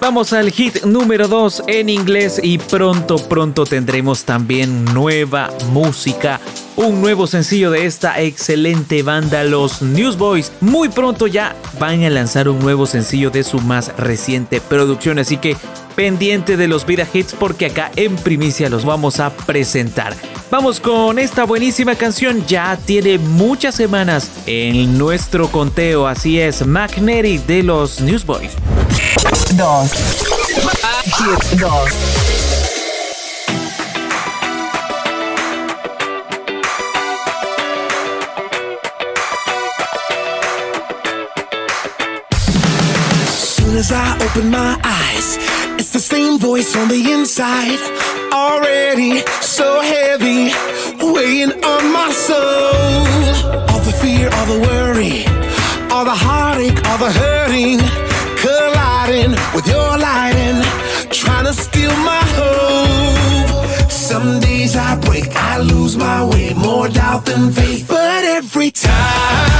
Vamos 0.01 0.33
al 0.33 0.51
hit 0.51 0.85
número 0.85 1.29
2 1.29 1.65
en 1.67 1.91
inglés 1.91 2.41
y 2.43 2.57
pronto, 2.57 3.17
pronto 3.29 3.67
tendremos 3.67 4.25
también 4.25 4.87
nueva 4.87 5.51
música. 5.73 6.41
Un 6.83 7.03
nuevo 7.03 7.27
sencillo 7.27 7.71
de 7.71 7.85
esta 7.85 8.19
excelente 8.23 9.03
banda, 9.03 9.45
los 9.45 9.83
Newsboys. 9.83 10.51
Muy 10.63 10.89
pronto 10.89 11.27
ya 11.27 11.55
van 11.79 12.03
a 12.05 12.09
lanzar 12.09 12.49
un 12.49 12.59
nuevo 12.59 12.87
sencillo 12.87 13.31
de 13.31 13.45
su 13.45 13.61
más 13.61 13.95
reciente 13.99 14.63
producción, 14.63 15.19
así 15.19 15.37
que 15.37 15.59
pendiente 15.95 16.57
de 16.57 16.69
los 16.69 16.87
Vida 16.87 17.07
Hits 17.13 17.35
porque 17.39 17.67
acá 17.67 17.91
en 17.97 18.17
primicia 18.17 18.71
los 18.71 18.87
vamos 18.87 19.21
a 19.21 19.29
presentar. 19.29 20.17
Vamos 20.51 20.81
con 20.81 21.19
esta 21.19 21.45
buenísima 21.45 21.97
canción, 21.97 22.47
ya 22.47 22.79
tiene 22.87 23.19
muchas 23.19 23.75
semanas 23.75 24.31
en 24.47 24.97
nuestro 24.97 25.53
conteo, 25.53 26.07
así 26.07 26.41
es, 26.41 26.67
Magnetic 26.67 27.45
de 27.45 27.63
los 27.63 28.01
Newsboys. 28.01 28.53
2. 29.55 29.91
Hit 31.05 31.61
2. 31.61 32.40
As 43.81 43.93
I 43.93 44.15
open 44.27 44.51
my 44.51 44.79
eyes, 44.85 45.39
it's 45.81 45.91
the 45.91 46.05
same 46.15 46.39
voice 46.39 46.77
on 46.77 46.89
the 46.89 47.13
inside. 47.13 47.81
Already 48.31 49.21
so 49.41 49.81
heavy, 49.81 50.53
weighing 51.15 51.53
on 51.73 51.83
my 51.99 52.11
soul. 52.13 53.15
All 53.71 53.83
the 53.89 53.97
fear, 54.03 54.29
all 54.37 54.47
the 54.53 54.61
worry, 54.69 55.25
all 55.93 56.05
the 56.05 56.19
heartache, 56.27 56.79
all 56.89 56.99
the 57.07 57.13
hurting, 57.23 57.81
colliding 58.45 59.33
with 59.55 59.67
your 59.67 59.93
lighting, 60.09 60.61
trying 61.11 61.47
to 61.47 61.55
steal 61.55 61.97
my 62.13 62.23
hope. 62.39 63.91
Some 63.91 64.41
days 64.41 64.77
I 64.77 65.01
break, 65.07 65.35
I 65.35 65.59
lose 65.59 65.97
my 65.97 66.23
way, 66.23 66.53
more 66.53 66.89
doubt 66.89 67.25
than 67.25 67.51
faith. 67.51 67.89
But 67.89 68.25
every 68.25 68.71
time 68.71 69.60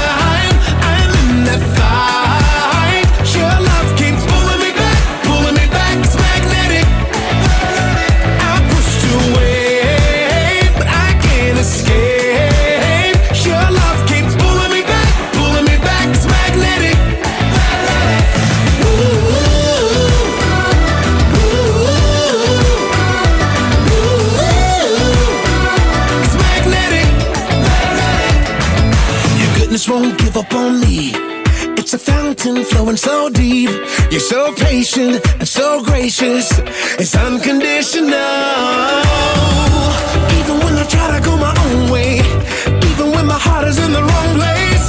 fountain 32.01 32.65
flowing 32.65 32.97
so 32.97 33.29
deep. 33.29 33.71
You're 34.11 34.29
so 34.35 34.53
patient 34.55 35.15
and 35.41 35.49
so 35.49 35.83
gracious. 35.85 36.47
It's 37.03 37.15
unconditional. 37.15 38.17
Even 40.39 40.57
when 40.65 40.75
I 40.83 40.87
try 40.95 41.07
to 41.17 41.21
go 41.29 41.37
my 41.37 41.55
own 41.67 41.91
way, 41.95 42.13
even 42.91 43.07
when 43.15 43.27
my 43.27 43.41
heart 43.47 43.67
is 43.69 43.79
in 43.79 43.93
the 43.93 44.03
wrong 44.09 44.31
place, 44.39 44.80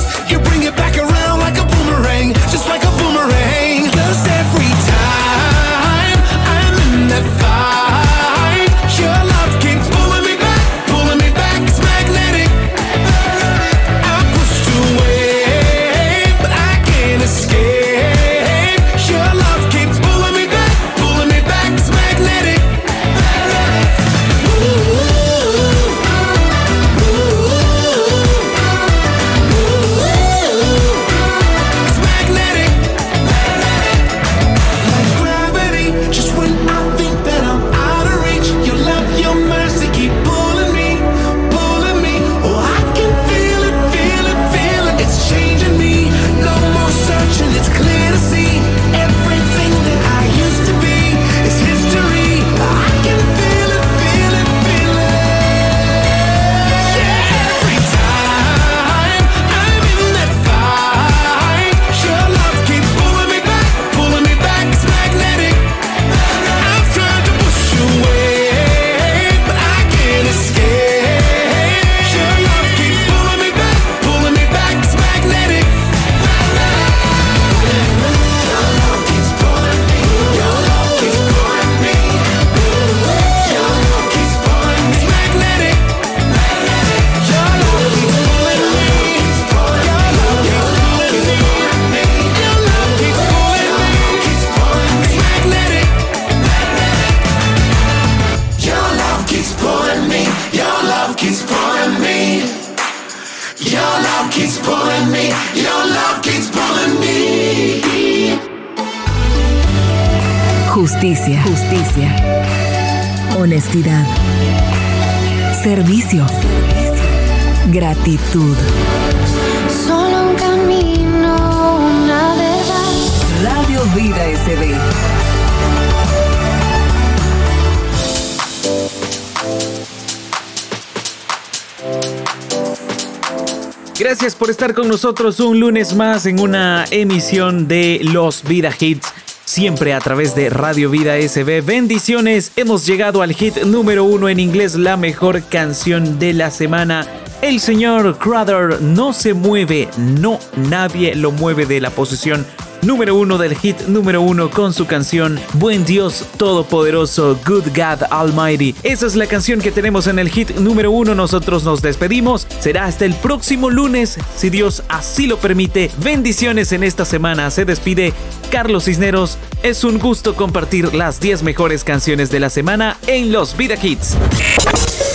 estar 134.61 134.75
con 134.75 134.89
nosotros 134.89 135.39
un 135.39 135.59
lunes 135.59 135.95
más 135.95 136.27
en 136.27 136.39
una 136.39 136.85
emisión 136.91 137.67
de 137.67 137.99
Los 138.03 138.43
Vida 138.43 138.71
Hits. 138.79 139.11
Siempre 139.43 139.91
a 139.91 139.99
través 139.99 140.35
de 140.35 140.51
Radio 140.51 140.91
Vida 140.91 141.19
SB. 141.19 141.65
Bendiciones, 141.65 142.51
hemos 142.57 142.85
llegado 142.85 143.23
al 143.23 143.33
hit 143.33 143.63
número 143.63 144.03
uno 144.03 144.29
en 144.29 144.39
inglés, 144.39 144.75
la 144.75 144.97
mejor 144.97 145.41
canción 145.41 146.19
de 146.19 146.33
la 146.33 146.51
semana. 146.51 147.07
El 147.41 147.59
señor 147.59 148.19
Crowder 148.19 148.79
no 148.83 149.13
se 149.13 149.33
mueve, 149.33 149.89
no, 149.97 150.37
nadie 150.69 151.15
lo 151.15 151.31
mueve 151.31 151.65
de 151.65 151.81
la 151.81 151.89
posición 151.89 152.45
número 152.81 153.15
uno 153.15 153.37
del 153.37 153.55
hit 153.55 153.81
número 153.87 154.21
uno 154.21 154.49
con 154.49 154.73
su 154.73 154.85
canción 154.85 155.39
Buen 155.53 155.85
Dios 155.85 156.25
Todopoderoso, 156.37 157.37
Good 157.45 157.67
God 157.75 158.03
Almighty. 158.09 158.75
Esa 158.83 159.05
es 159.05 159.15
la 159.15 159.27
canción 159.27 159.59
que 159.59 159.71
tenemos 159.71 160.07
en 160.07 160.19
el 160.19 160.29
hit 160.29 160.55
número 160.55 160.91
uno. 160.91 161.15
Nosotros 161.15 161.63
nos 161.63 161.81
despedimos. 161.81 162.47
Será 162.59 162.85
hasta 162.85 163.05
el 163.05 163.13
próximo 163.15 163.69
lunes, 163.69 164.17
si 164.35 164.49
Dios 164.49 164.83
así 164.89 165.27
lo 165.27 165.37
permite. 165.37 165.91
Bendiciones 165.97 166.71
en 166.71 166.83
esta 166.83 167.05
semana. 167.05 167.51
Se 167.51 167.65
despide 167.65 168.13
Carlos 168.49 168.85
Cisneros. 168.85 169.37
Es 169.63 169.83
un 169.83 169.99
gusto 169.99 170.35
compartir 170.35 170.93
las 170.93 171.19
10 171.19 171.43
mejores 171.43 171.83
canciones 171.83 172.31
de 172.31 172.39
la 172.39 172.49
semana 172.49 172.97
en 173.07 173.31
los 173.31 173.55
Vida 173.55 173.75
Hits. 173.81 174.17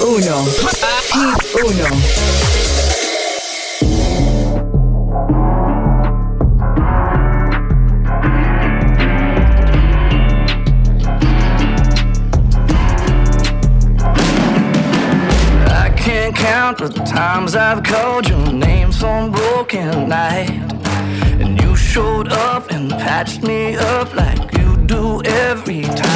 1. 0.01 0.45
Hit 1.13 1.65
1. 1.65 2.66
times 17.37 17.55
I've 17.55 17.83
called 17.83 18.27
your 18.31 18.51
name 18.51 18.91
some 18.93 19.31
broken 19.31 20.09
night. 20.09 20.49
And 21.43 21.61
you 21.61 21.77
showed 21.77 22.29
up 22.33 22.71
and 22.71 22.91
patched 22.91 23.43
me 23.43 23.77
up 23.77 24.15
like 24.15 24.55
you 24.57 24.77
do 24.87 25.23
every 25.25 25.83
time. 25.83 26.16